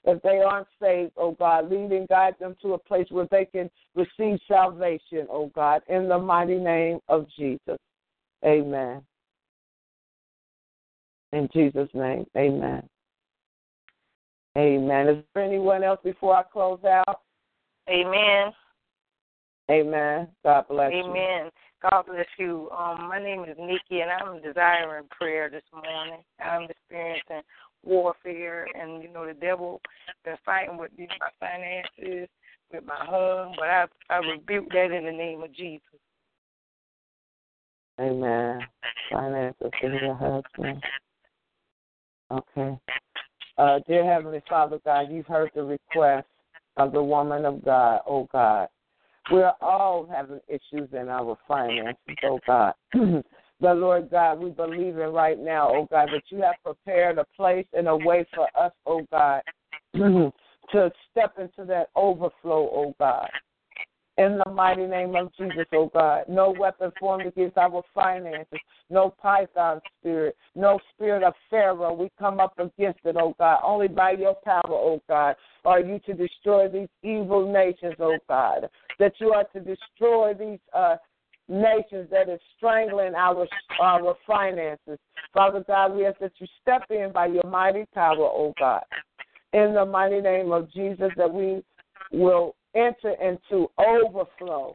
If 0.05 0.21
they 0.21 0.39
aren't 0.39 0.67
saved, 0.81 1.11
oh 1.17 1.31
God. 1.31 1.69
Lead 1.69 1.91
and 1.91 2.07
guide 2.07 2.35
them 2.39 2.55
to 2.61 2.73
a 2.73 2.77
place 2.77 3.07
where 3.09 3.27
they 3.31 3.45
can 3.45 3.69
receive 3.95 4.39
salvation, 4.47 5.27
oh 5.29 5.51
God, 5.53 5.81
in 5.89 6.07
the 6.07 6.17
mighty 6.17 6.57
name 6.57 6.99
of 7.07 7.27
Jesus. 7.37 7.77
Amen. 8.45 9.01
In 11.33 11.49
Jesus' 11.51 11.89
name, 11.93 12.25
amen. 12.37 12.87
Amen. 14.57 15.09
Is 15.09 15.23
there 15.33 15.43
anyone 15.43 15.83
else 15.83 15.99
before 16.03 16.35
I 16.35 16.43
close 16.43 16.79
out? 16.83 17.21
Amen. 17.89 18.51
Amen. 19.69 20.27
God 20.43 20.65
bless 20.69 20.93
you. 20.93 21.03
Amen. 21.03 21.51
God 21.81 22.05
bless 22.07 22.25
you. 22.39 22.69
Um, 22.71 23.07
my 23.09 23.21
name 23.21 23.43
is 23.43 23.57
Nikki, 23.59 24.01
and 24.01 24.09
I'm 24.09 24.41
desiring 24.41 25.05
prayer 25.11 25.49
this 25.49 25.63
morning. 25.73 26.23
I'm 26.43 26.63
experiencing 26.69 27.41
warfare, 27.87 28.67
and 28.79 29.01
you 29.01 29.09
know 29.09 29.25
the 29.25 29.33
devil 29.33 29.81
been 30.23 30.35
fighting 30.45 30.77
with 30.77 30.91
me, 30.97 31.07
my 31.19 31.29
finances, 31.39 32.29
with 32.71 32.83
my 32.85 33.05
home, 33.05 33.55
but 33.57 33.67
I 33.67 33.85
I 34.09 34.17
rebuke 34.17 34.69
that 34.69 34.91
in 34.91 35.05
the 35.05 35.11
name 35.11 35.43
of 35.43 35.53
Jesus. 35.53 35.81
Amen. 37.99 38.59
Finances 39.11 39.71
for 39.81 39.89
your 39.89 40.15
husband. 40.15 40.83
Okay. 42.29 42.77
Uh, 43.57 43.79
dear 43.87 44.05
Heavenly 44.05 44.41
Father 44.47 44.79
God, 44.85 45.07
you've 45.09 45.25
heard 45.25 45.49
the 45.55 45.63
request 45.63 46.27
of 46.75 46.91
the 46.91 47.01
woman 47.01 47.45
of 47.45 47.63
God, 47.65 48.01
oh 48.07 48.27
God. 48.31 48.67
We're 49.31 49.53
all 49.61 50.07
having 50.09 50.39
issues 50.47 50.89
in 50.93 51.09
our 51.09 51.37
finances, 51.47 51.97
oh 52.23 52.39
God. 52.45 52.73
but 53.59 53.77
Lord 53.77 54.09
God, 54.11 54.39
we 54.39 54.49
believe 54.51 54.97
in 54.97 55.11
right 55.11 55.39
now, 55.39 55.69
oh 55.69 55.87
God, 55.89 56.09
that 56.13 56.23
you 56.29 56.41
have 56.41 56.55
prepared 56.63 57.17
a 57.17 57.25
place 57.35 57.65
and 57.73 57.87
a 57.87 57.95
way 57.95 58.25
for 58.33 58.47
us, 58.59 58.71
oh 58.85 59.05
God, 59.11 59.41
to 59.93 60.91
step 61.11 61.35
into 61.39 61.65
that 61.65 61.89
overflow, 61.95 62.69
oh 62.71 62.95
God. 62.99 63.29
In 64.19 64.39
the 64.43 64.51
mighty 64.51 64.87
name 64.87 65.15
of 65.15 65.31
Jesus, 65.37 65.67
oh 65.73 65.91
God. 65.93 66.23
No 66.27 66.49
weapon 66.57 66.91
formed 66.99 67.27
against 67.27 67.57
our 67.57 67.83
finances, 67.93 68.59
no 68.89 69.13
python 69.21 69.79
spirit, 69.99 70.35
no 70.55 70.79
spirit 70.93 71.23
of 71.23 71.33
Pharaoh. 71.51 71.93
We 71.93 72.11
come 72.17 72.39
up 72.39 72.57
against 72.57 72.99
it, 73.05 73.15
oh 73.19 73.35
God. 73.39 73.59
Only 73.63 73.87
by 73.87 74.11
your 74.11 74.35
power, 74.43 74.61
oh 74.67 75.01
God, 75.07 75.35
are 75.65 75.79
you 75.79 75.99
to 76.05 76.13
destroy 76.13 76.67
these 76.67 76.89
evil 77.03 77.51
nations, 77.51 77.95
oh 77.99 78.17
God. 78.27 78.69
That 78.99 79.13
you 79.19 79.33
are 79.33 79.45
to 79.53 79.59
destroy 79.59 80.33
these 80.33 80.59
uh 80.73 80.97
nations 81.47 82.09
that 82.11 82.29
is 82.29 82.39
strangling 82.57 83.15
our 83.15 83.47
our 83.81 84.15
finances. 84.25 84.99
Father 85.33 85.63
God, 85.65 85.95
we 85.95 86.05
ask 86.05 86.19
that 86.19 86.31
you 86.39 86.47
step 86.61 86.83
in 86.89 87.11
by 87.13 87.27
your 87.27 87.45
mighty 87.45 87.85
power, 87.93 88.17
oh 88.19 88.53
God. 88.59 88.83
In 89.53 89.73
the 89.73 89.85
mighty 89.85 90.21
name 90.21 90.51
of 90.51 90.71
Jesus, 90.71 91.09
that 91.15 91.31
we 91.31 91.63
will 92.11 92.55
enter 92.75 93.15
into 93.21 93.67
overflow, 93.77 94.71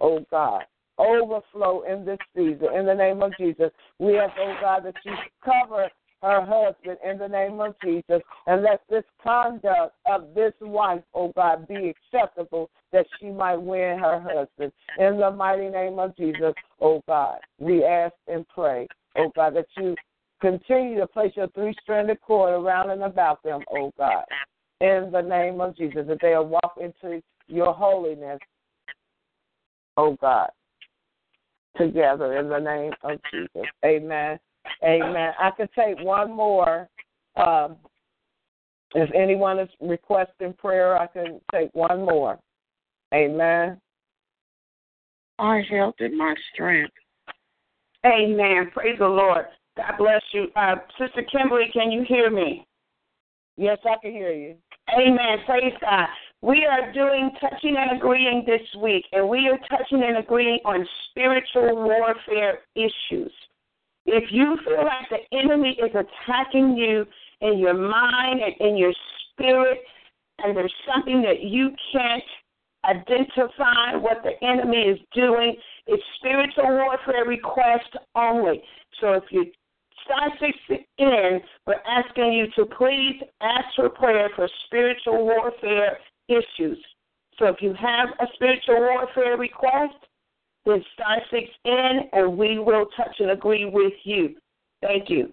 oh 0.00 0.24
God. 0.30 0.62
Overflow 0.98 1.82
in 1.82 2.06
this 2.06 2.18
season. 2.34 2.68
In 2.74 2.86
the 2.86 2.94
name 2.94 3.22
of 3.22 3.32
Jesus. 3.38 3.70
We 3.98 4.18
ask, 4.18 4.32
oh 4.38 4.54
God, 4.62 4.84
that 4.84 4.94
you 5.04 5.12
cover 5.44 5.90
her 6.26 6.44
husband 6.44 6.98
in 7.08 7.18
the 7.18 7.28
name 7.28 7.60
of 7.60 7.74
Jesus 7.84 8.20
and 8.46 8.62
let 8.62 8.80
this 8.90 9.04
conduct 9.22 9.94
of 10.10 10.34
this 10.34 10.52
wife, 10.60 11.02
oh 11.14 11.32
God, 11.36 11.68
be 11.68 11.94
acceptable 12.12 12.68
that 12.92 13.06
she 13.20 13.26
might 13.26 13.56
win 13.56 13.98
her 13.98 14.20
husband. 14.20 14.72
In 14.98 15.18
the 15.18 15.30
mighty 15.30 15.68
name 15.68 15.98
of 16.00 16.16
Jesus, 16.16 16.52
oh 16.80 17.00
God, 17.06 17.38
we 17.58 17.84
ask 17.84 18.14
and 18.26 18.46
pray, 18.48 18.88
oh 19.16 19.30
God, 19.36 19.54
that 19.54 19.66
you 19.76 19.94
continue 20.40 20.98
to 20.98 21.06
place 21.06 21.32
your 21.36 21.48
three 21.48 21.74
stranded 21.80 22.20
cord 22.20 22.54
around 22.54 22.90
and 22.90 23.04
about 23.04 23.42
them, 23.44 23.60
oh 23.70 23.92
God. 23.96 24.24
In 24.80 25.10
the 25.12 25.22
name 25.22 25.60
of 25.60 25.76
Jesus, 25.76 26.06
that 26.08 26.18
they'll 26.20 26.46
walk 26.46 26.76
into 26.80 27.22
your 27.46 27.72
holiness, 27.72 28.40
oh 29.96 30.16
God, 30.20 30.50
together 31.78 32.36
in 32.38 32.48
the 32.48 32.58
name 32.58 32.92
of 33.04 33.18
Jesus. 33.32 33.70
Amen. 33.84 34.38
Amen. 34.84 35.32
I 35.38 35.50
can 35.50 35.68
take 35.74 35.98
one 36.00 36.32
more. 36.32 36.88
Um, 37.36 37.76
if 38.94 39.10
anyone 39.14 39.58
is 39.58 39.68
requesting 39.80 40.54
prayer, 40.54 40.96
I 40.96 41.06
can 41.06 41.40
take 41.52 41.70
one 41.74 42.00
more. 42.00 42.38
Amen. 43.14 43.80
Our 45.38 45.60
health 45.62 45.96
and 45.98 46.16
my 46.16 46.34
strength. 46.52 46.94
Amen. 48.04 48.70
Praise 48.72 48.96
the 48.98 49.08
Lord. 49.08 49.46
God 49.76 49.92
bless 49.98 50.22
you. 50.32 50.46
Uh, 50.56 50.76
Sister 50.98 51.22
Kimberly, 51.30 51.66
can 51.72 51.90
you 51.90 52.04
hear 52.08 52.30
me? 52.30 52.66
Yes, 53.56 53.78
I 53.84 53.96
can 54.00 54.12
hear 54.12 54.32
you. 54.32 54.54
Amen. 54.96 55.38
Praise 55.46 55.72
God. 55.80 56.06
We 56.42 56.64
are 56.64 56.92
doing 56.92 57.30
touching 57.40 57.76
and 57.76 57.98
agreeing 57.98 58.44
this 58.46 58.60
week, 58.80 59.04
and 59.12 59.28
we 59.28 59.48
are 59.48 59.58
touching 59.68 60.02
and 60.06 60.18
agreeing 60.18 60.60
on 60.64 60.86
spiritual 61.10 61.74
warfare 61.84 62.60
issues. 62.74 63.32
If 64.06 64.24
you 64.30 64.56
feel 64.64 64.84
like 64.84 65.08
the 65.10 65.36
enemy 65.36 65.76
is 65.82 65.90
attacking 65.90 66.76
you 66.76 67.04
in 67.40 67.58
your 67.58 67.74
mind 67.74 68.40
and 68.40 68.54
in 68.60 68.76
your 68.76 68.92
spirit, 69.32 69.78
and 70.38 70.56
there's 70.56 70.72
something 70.92 71.22
that 71.22 71.42
you 71.42 71.70
can't 71.92 72.22
identify 72.84 73.96
what 73.96 74.18
the 74.22 74.32
enemy 74.46 74.82
is 74.82 74.98
doing, 75.12 75.56
it's 75.86 76.02
spiritual 76.18 76.68
warfare 76.68 77.24
request 77.26 77.96
only. 78.14 78.62
So 79.00 79.14
if 79.14 79.24
you 79.30 79.46
start 80.04 80.32
six 80.38 80.56
in, 80.98 81.40
we're 81.66 81.74
asking 81.86 82.32
you 82.32 82.46
to 82.56 82.66
please 82.76 83.20
ask 83.40 83.64
for 83.74 83.88
prayer 83.88 84.30
for 84.36 84.48
spiritual 84.66 85.24
warfare 85.24 85.98
issues. 86.28 86.78
So 87.38 87.46
if 87.46 87.56
you 87.60 87.74
have 87.74 88.08
a 88.20 88.26
spiritual 88.34 88.78
warfare 88.78 89.36
request, 89.36 89.94
then 90.66 90.84
star 90.94 91.18
six 91.30 91.48
in 91.64 92.00
and 92.12 92.36
we 92.36 92.58
will 92.58 92.86
touch 92.96 93.16
and 93.20 93.30
agree 93.30 93.64
with 93.64 93.94
you. 94.04 94.34
Thank 94.82 95.08
you. 95.08 95.32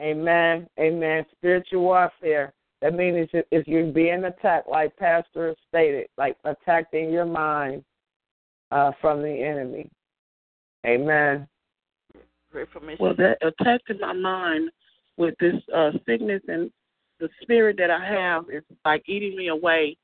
Amen. 0.00 0.68
Amen. 0.78 1.24
Spiritual 1.36 1.82
warfare. 1.82 2.52
That 2.80 2.94
means 2.94 3.28
if 3.32 3.66
you're 3.66 3.92
being 3.92 4.24
attacked, 4.24 4.68
like 4.68 4.96
Pastor 4.96 5.54
stated, 5.68 6.06
like 6.16 6.36
attacked 6.44 6.94
in 6.94 7.10
your 7.10 7.26
mind 7.26 7.84
uh, 8.70 8.92
from 9.00 9.20
the 9.22 9.42
enemy. 9.42 9.90
Amen. 10.86 11.46
Well, 12.98 13.14
that 13.16 13.36
attack 13.42 13.82
in 13.88 14.00
my 14.00 14.12
mind 14.12 14.70
with 15.16 15.34
this 15.38 15.54
uh, 15.74 15.90
sickness 16.06 16.42
and 16.48 16.70
the 17.20 17.28
spirit 17.42 17.76
that 17.78 17.90
I 17.90 18.04
have 18.04 18.44
is 18.50 18.64
like 18.84 19.02
eating 19.06 19.36
me 19.36 19.48
away. 19.48 19.96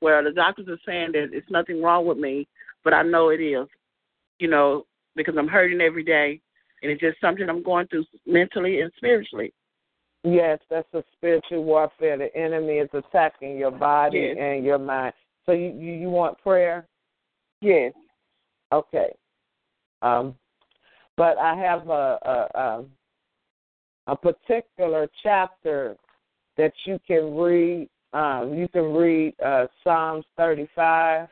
Where 0.00 0.24
the 0.24 0.32
doctors 0.32 0.66
are 0.66 0.80
saying 0.84 1.12
that 1.12 1.28
it's 1.32 1.48
nothing 1.48 1.80
wrong 1.80 2.06
with 2.06 2.18
me, 2.18 2.48
but 2.84 2.94
I 2.94 3.02
know 3.02 3.30
it 3.30 3.40
is. 3.40 3.66
You 4.38 4.48
know, 4.48 4.84
because 5.14 5.34
I'm 5.38 5.48
hurting 5.48 5.80
every 5.80 6.04
day, 6.04 6.40
and 6.82 6.90
it's 6.90 7.00
just 7.00 7.20
something 7.20 7.48
I'm 7.48 7.62
going 7.62 7.86
through 7.86 8.04
mentally 8.26 8.80
and 8.80 8.90
spiritually. 8.96 9.52
Yes, 10.24 10.58
that's 10.70 10.92
a 10.94 11.02
spiritual 11.16 11.64
warfare. 11.64 12.16
The 12.16 12.34
enemy 12.36 12.74
is 12.74 12.90
attacking 12.92 13.58
your 13.58 13.72
body 13.72 14.18
Yes. 14.18 14.36
and 14.38 14.64
your 14.64 14.78
mind. 14.78 15.14
So 15.46 15.52
you, 15.52 15.70
you 15.70 15.92
you 15.94 16.10
want 16.10 16.38
prayer? 16.38 16.86
Yes. 17.60 17.92
Okay. 18.72 19.12
Um, 20.00 20.36
but 21.16 21.38
I 21.38 21.54
have 21.56 21.88
a 21.88 22.18
a, 22.22 22.58
a 22.58 22.84
a 24.08 24.16
particular 24.16 25.08
chapter 25.22 25.96
that 26.56 26.72
you 26.84 26.98
can 27.06 27.34
read. 27.36 27.88
Um, 28.12 28.54
you 28.54 28.68
can 28.68 28.92
read 28.92 29.34
uh, 29.44 29.66
Psalms 29.82 30.24
35. 30.36 31.28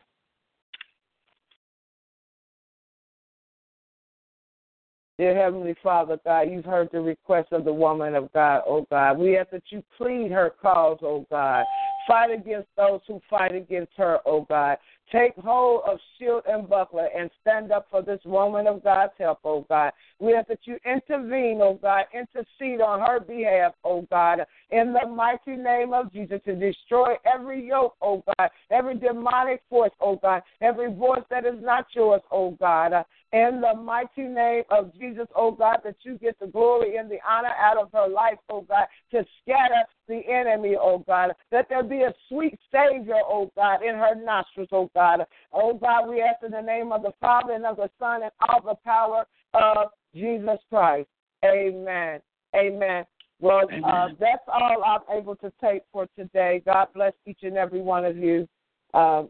Dear 5.21 5.37
Heavenly 5.37 5.75
Father, 5.83 6.19
God, 6.25 6.51
you've 6.51 6.65
heard 6.65 6.89
the 6.93 7.01
request 7.03 7.53
of 7.53 7.67
the 7.67 7.73
woman 7.75 8.15
of 8.15 8.33
God, 8.33 8.63
oh 8.67 8.87
God. 8.89 9.19
We 9.19 9.37
ask 9.37 9.51
that 9.51 9.65
you 9.69 9.85
plead 9.99 10.33
her 10.33 10.55
cause, 10.63 10.97
oh 11.03 11.27
God. 11.29 11.67
Fight 12.09 12.31
against 12.31 12.69
those 12.75 13.01
who 13.07 13.21
fight 13.29 13.55
against 13.55 13.93
her, 13.99 14.21
oh 14.25 14.47
God. 14.49 14.79
Take 15.13 15.35
hold 15.37 15.83
of 15.87 15.99
shield 16.17 16.45
and 16.49 16.67
buckler 16.67 17.09
and 17.15 17.29
stand 17.43 17.71
up 17.71 17.87
for 17.91 18.01
this 18.01 18.21
woman 18.25 18.67
of 18.67 18.83
God's 18.83 19.13
help, 19.19 19.41
oh 19.45 19.67
God. 19.69 19.93
We 20.21 20.35
ask 20.35 20.49
that 20.49 20.61
you 20.65 20.79
intervene, 20.87 21.61
oh 21.61 21.79
God, 21.83 22.05
intercede 22.15 22.81
on 22.81 23.01
her 23.01 23.21
behalf, 23.21 23.75
oh 23.85 24.07
God, 24.11 24.47
in 24.71 24.95
the 24.95 25.07
mighty 25.07 25.55
name 25.61 25.93
of 25.93 26.11
Jesus 26.15 26.41
to 26.47 26.55
destroy 26.55 27.17
every 27.31 27.69
yoke, 27.69 27.95
oh 28.01 28.25
God, 28.39 28.49
every 28.71 28.97
demonic 28.97 29.61
force, 29.69 29.93
oh 30.01 30.17
God, 30.17 30.41
every 30.63 30.91
voice 30.91 31.25
that 31.29 31.45
is 31.45 31.61
not 31.61 31.89
yours, 31.95 32.23
oh 32.33 32.53
God. 32.53 33.05
In 33.33 33.61
the 33.61 33.81
mighty 33.81 34.23
name 34.23 34.65
of 34.71 34.93
Jesus, 34.99 35.29
oh 35.37 35.53
God, 35.53 35.79
that 35.85 35.95
you 36.03 36.19
get 36.19 36.37
the 36.41 36.49
glory 36.49 36.97
and 36.97 37.09
the 37.09 37.19
honor 37.29 37.53
out 37.61 37.77
of 37.77 37.93
her 37.93 38.09
life, 38.09 38.39
oh 38.51 38.63
God, 38.63 38.87
to 39.13 39.25
scatter 39.41 39.85
the 40.09 40.21
enemy, 40.29 40.75
oh 40.81 41.05
God. 41.07 41.31
Let 41.53 41.69
there 41.69 41.85
be 41.85 42.03
a 42.03 42.13
sweet 42.29 42.59
Savior, 42.73 43.21
oh 43.25 43.53
God, 43.57 43.85
in 43.85 43.95
her 43.95 44.17
nostrils, 44.17 44.71
oh 44.73 44.91
God. 44.97 45.25
Oh 45.53 45.75
God, 45.75 46.09
we 46.09 46.21
ask 46.21 46.43
in 46.45 46.51
the 46.51 46.61
name 46.61 46.91
of 46.91 47.03
the 47.03 47.13
Father 47.21 47.53
and 47.53 47.65
of 47.65 47.77
the 47.77 47.89
Son 48.01 48.25
and 48.25 48.33
all 48.49 48.63
the 48.63 48.75
power 48.85 49.25
of 49.55 49.91
Jesus 50.13 50.59
Christ. 50.69 51.09
Amen. 51.45 52.21
Amen. 52.57 53.05
Well, 53.41 53.63
uh, 53.87 54.09
that's 54.19 54.43
all 54.49 54.83
I'm 54.85 55.19
able 55.19 55.37
to 55.37 55.53
take 55.63 55.83
for 55.93 56.07
today. 56.19 56.63
God 56.67 56.89
bless 56.95 57.13
each 57.27 57.39
and 57.43 57.57
every 57.57 57.81
one 57.81 58.05
of 58.05 58.17
you 58.17 58.49
uh, 58.93 59.23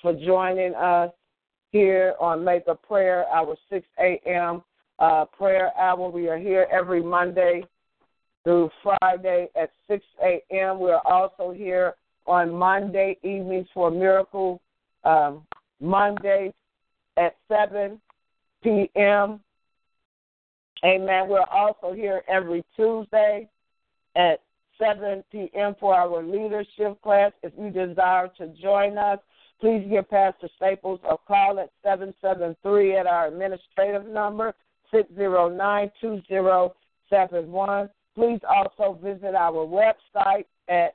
for 0.00 0.14
joining 0.14 0.74
us 0.74 1.10
here 1.70 2.14
on 2.20 2.44
Mega 2.44 2.74
Prayer, 2.74 3.24
our 3.26 3.56
6 3.70 3.86
a.m. 3.98 4.62
Uh, 4.98 5.24
prayer 5.26 5.70
hour. 5.78 6.10
We 6.10 6.28
are 6.28 6.38
here 6.38 6.66
every 6.72 7.02
Monday 7.02 7.64
through 8.44 8.70
Friday 8.82 9.48
at 9.60 9.70
6 9.88 10.04
a.m. 10.22 10.80
We 10.80 10.90
are 10.90 11.02
also 11.06 11.52
here 11.52 11.94
on 12.26 12.52
Monday 12.52 13.16
evenings 13.22 13.68
for 13.72 13.90
Miracle 13.90 14.60
um, 15.04 15.42
Mondays 15.80 16.52
at 17.16 17.36
7 17.48 18.00
p.m. 18.62 19.40
Amen. 20.84 21.28
We're 21.28 21.42
also 21.42 21.92
here 21.92 22.22
every 22.28 22.64
Tuesday 22.76 23.48
at 24.16 24.40
7 24.78 25.24
p.m. 25.30 25.74
for 25.78 25.94
our 25.94 26.22
leadership 26.22 27.00
class. 27.02 27.32
If 27.42 27.52
you 27.58 27.70
desire 27.70 28.28
to 28.38 28.48
join 28.60 28.96
us, 28.98 29.18
please 29.60 29.84
give 29.88 30.08
Pastor 30.08 30.48
Staples 30.56 31.00
a 31.08 31.16
call 31.16 31.58
at 31.58 31.70
773 31.82 32.96
at 32.96 33.06
our 33.06 33.26
administrative 33.26 34.06
number, 34.06 34.54
609 34.90 35.90
2071. 36.00 37.90
Please 38.14 38.40
also 38.48 38.98
visit 39.02 39.34
our 39.34 39.66
website 39.66 40.46
at 40.68 40.94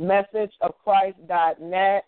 messageofchrist.net 0.00 2.04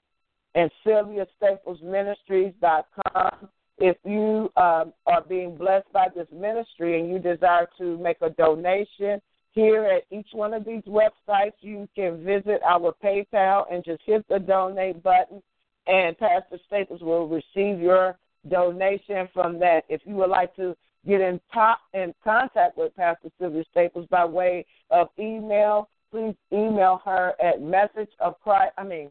and 0.54 0.70
SylviaStaplesMinistries.com. 0.86 3.48
If 3.78 3.96
you 4.04 4.50
um, 4.56 4.92
are 5.06 5.22
being 5.26 5.56
blessed 5.56 5.90
by 5.92 6.06
this 6.14 6.28
ministry 6.32 7.00
and 7.00 7.10
you 7.10 7.18
desire 7.18 7.66
to 7.78 7.98
make 7.98 8.18
a 8.20 8.30
donation, 8.30 9.20
here 9.52 9.84
at 9.84 10.04
each 10.16 10.28
one 10.32 10.54
of 10.54 10.64
these 10.64 10.84
websites, 10.84 11.54
you 11.60 11.88
can 11.96 12.24
visit 12.24 12.62
our 12.64 12.94
PayPal 13.02 13.64
and 13.72 13.84
just 13.84 14.00
hit 14.04 14.24
the 14.28 14.38
donate 14.38 15.02
button, 15.02 15.42
and 15.90 16.16
Pastor 16.18 16.58
Staples 16.66 17.02
will 17.02 17.26
receive 17.28 17.80
your 17.80 18.16
donation 18.48 19.28
from 19.34 19.58
that. 19.58 19.82
If 19.88 20.02
you 20.04 20.14
would 20.16 20.30
like 20.30 20.54
to 20.56 20.76
get 21.06 21.20
in 21.20 21.40
top 21.52 21.80
in 21.94 22.14
contact 22.22 22.76
with 22.76 22.94
Pastor 22.96 23.28
Sylvia 23.38 23.64
Staples 23.70 24.06
by 24.10 24.24
way 24.24 24.64
of 24.90 25.08
email, 25.18 25.88
please 26.10 26.34
email 26.52 27.00
her 27.04 27.34
at 27.42 27.60
message 27.60 28.10
of 28.20 28.40
Christ. 28.40 28.72
I 28.78 28.84
mean, 28.84 29.10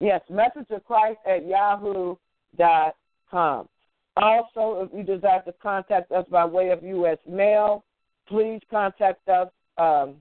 yes, 0.00 0.20
message 0.28 0.70
of 0.70 0.84
Christ 0.84 1.18
at 1.26 1.46
yahoo 1.46 2.16
dot 2.56 2.96
com. 3.30 3.68
Also, 4.16 4.82
if 4.82 4.90
you 4.96 5.04
desire 5.04 5.42
to 5.42 5.52
contact 5.62 6.10
us 6.10 6.26
by 6.30 6.44
way 6.44 6.70
of 6.70 6.82
U.S. 6.82 7.18
mail, 7.28 7.84
please 8.26 8.60
contact 8.68 9.28
us 9.28 9.48
um, 9.76 10.16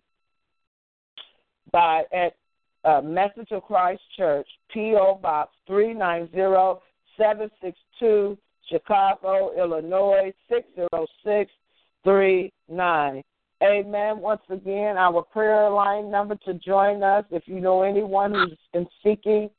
by 1.71 2.03
at 2.13 2.35
uh, 2.83 3.01
Message 3.01 3.51
of 3.51 3.63
Christ 3.63 4.01
Church, 4.15 4.47
P.O. 4.73 5.15
Box 5.21 5.51
390762, 5.67 8.37
Chicago, 8.69 9.51
Illinois 9.57 10.33
60639. 10.49 13.23
Amen. 13.63 14.19
Once 14.19 14.41
again, 14.49 14.97
our 14.97 15.23
prayer 15.23 15.69
line 15.69 16.11
number 16.11 16.35
to 16.45 16.53
join 16.55 17.01
us. 17.01 17.23
If 17.31 17.47
you 17.47 17.59
know 17.59 17.81
anyone 17.81 18.33
who's 18.33 18.57
been 18.71 18.87
seeking 19.03 19.49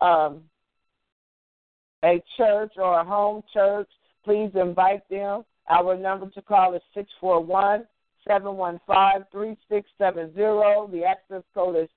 um, 0.00 0.42
a 2.04 2.22
church 2.36 2.74
or 2.76 3.00
a 3.00 3.04
home 3.04 3.42
church, 3.52 3.88
please 4.24 4.50
invite 4.54 5.02
them. 5.10 5.42
Our 5.68 5.96
number 5.96 6.30
to 6.30 6.42
call 6.42 6.74
is 6.74 6.82
641 6.94 7.86
715 8.26 9.26
3670. 9.32 10.96
The 10.96 11.04
access 11.04 11.42
code 11.54 11.76
is 11.76 11.88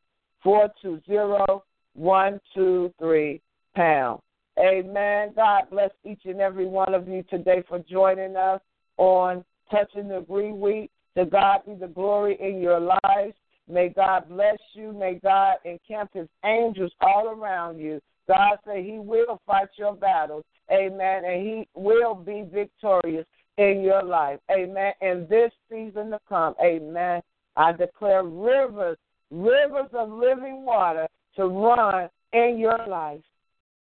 420 0.43 1.61
123 1.95 3.41
pound. 3.75 4.19
Amen. 4.59 5.31
God 5.35 5.63
bless 5.71 5.89
each 6.03 6.21
and 6.25 6.41
every 6.41 6.65
one 6.65 6.93
of 6.93 7.07
you 7.07 7.23
today 7.29 7.63
for 7.67 7.79
joining 7.79 8.35
us 8.35 8.61
on 8.97 9.43
Touching 9.71 10.07
the 10.07 10.17
Agree 10.17 10.51
Week. 10.51 10.91
To 11.15 11.25
God 11.25 11.59
be 11.67 11.75
the 11.75 11.87
glory 11.87 12.37
in 12.39 12.59
your 12.59 12.79
lives. 12.79 13.33
May 13.69 13.89
God 13.89 14.27
bless 14.29 14.57
you. 14.73 14.93
May 14.93 15.19
God 15.23 15.55
encamp 15.63 16.11
his 16.13 16.27
angels 16.43 16.91
all 17.01 17.29
around 17.29 17.79
you. 17.79 18.01
God 18.27 18.57
said 18.65 18.83
he 18.83 18.99
will 18.99 19.41
fight 19.45 19.69
your 19.77 19.95
battles. 19.95 20.43
Amen. 20.71 21.23
And 21.25 21.41
he 21.41 21.67
will 21.75 22.15
be 22.15 22.45
victorious 22.51 23.25
in 23.57 23.81
your 23.81 24.03
life. 24.03 24.39
Amen. 24.51 24.93
In 25.01 25.27
this 25.29 25.51
season 25.69 26.11
to 26.11 26.19
come. 26.27 26.55
Amen. 26.63 27.21
I 27.55 27.71
declare 27.71 28.23
rivers, 28.23 28.97
rivers 29.33 29.89
of 29.93 30.09
living 30.09 30.63
water 30.63 31.07
to 31.35 31.47
run 31.47 32.09
in 32.33 32.57
your 32.57 32.85
life. 32.87 33.21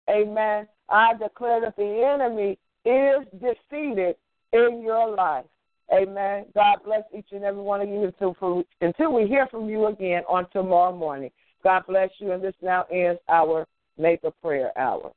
Amen. 0.10 0.68
I 0.90 1.14
declare 1.14 1.62
that 1.62 1.76
the 1.76 2.16
enemy 2.16 2.58
is 2.86 3.26
defeated 3.42 4.16
in 4.54 4.82
your 4.82 5.14
life. 5.16 5.46
Amen. 5.94 6.46
God 6.54 6.80
bless 6.84 7.04
each 7.18 7.28
and 7.32 7.44
every 7.44 7.62
one 7.62 7.82
of 7.82 7.88
you 7.88 8.04
until, 8.04 8.64
until 8.82 9.14
we 9.14 9.28
hear 9.28 9.48
from 9.48 9.70
you 9.70 9.88
again 9.88 10.24
on 10.28 10.48
tomorrow 10.52 10.96
morning. 10.96 11.32
God 11.64 11.84
bless 11.88 12.10
you, 12.20 12.32
and 12.34 12.44
this 12.44 12.56
now 12.62 12.86
ends 12.92 13.20
our 13.30 13.66
Mega 13.98 14.32
Prayer 14.42 14.78
Hour. 14.78 15.12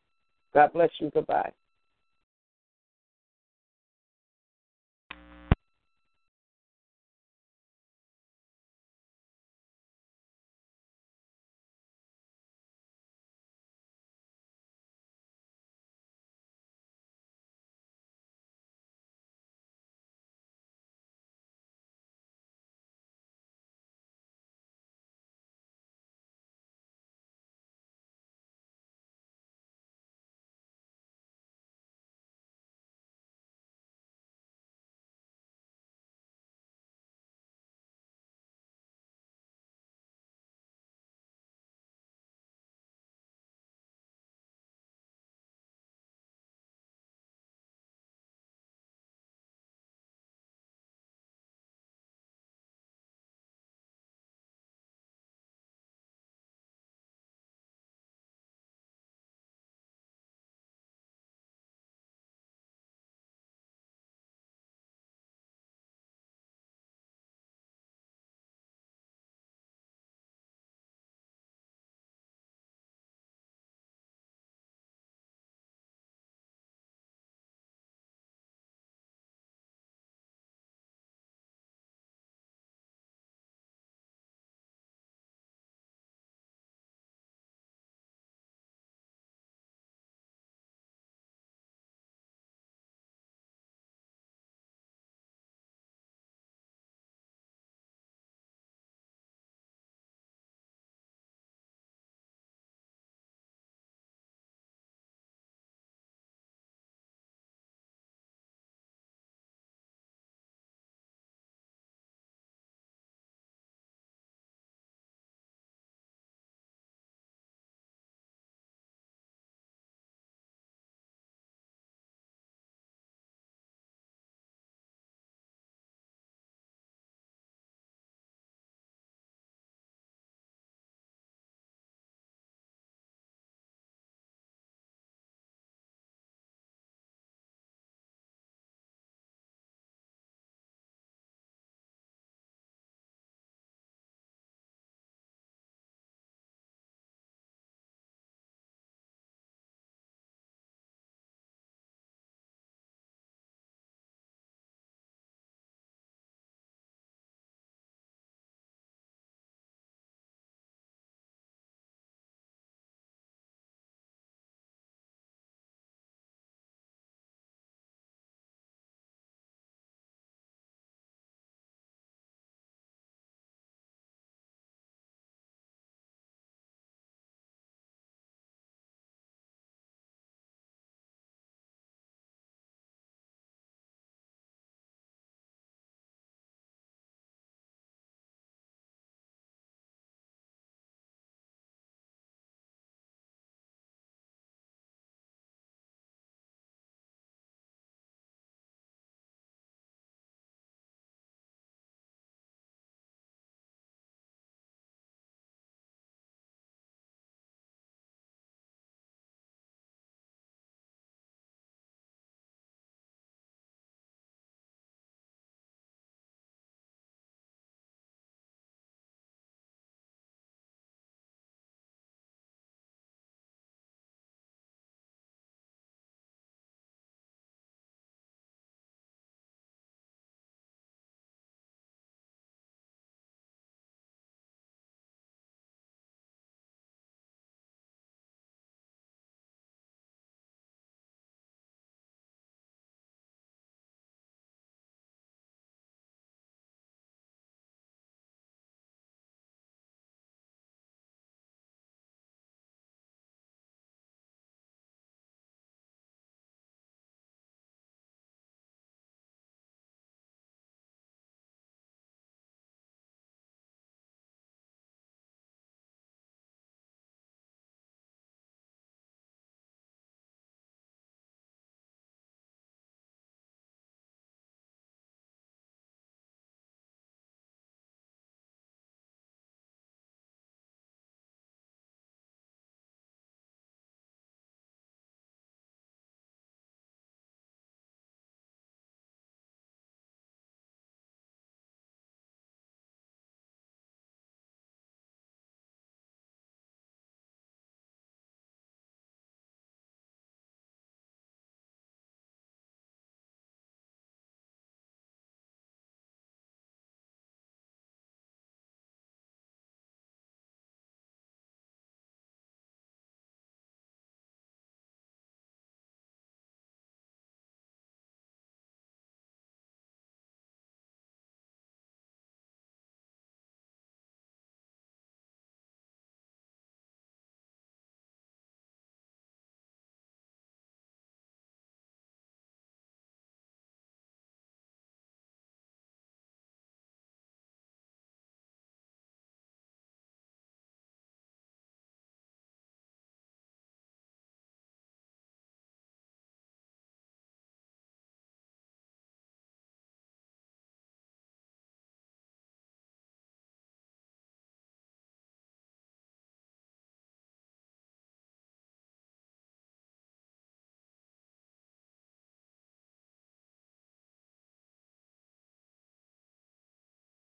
God 0.54 0.72
bless 0.72 0.90
you. 1.00 1.10
Goodbye. 1.12 1.52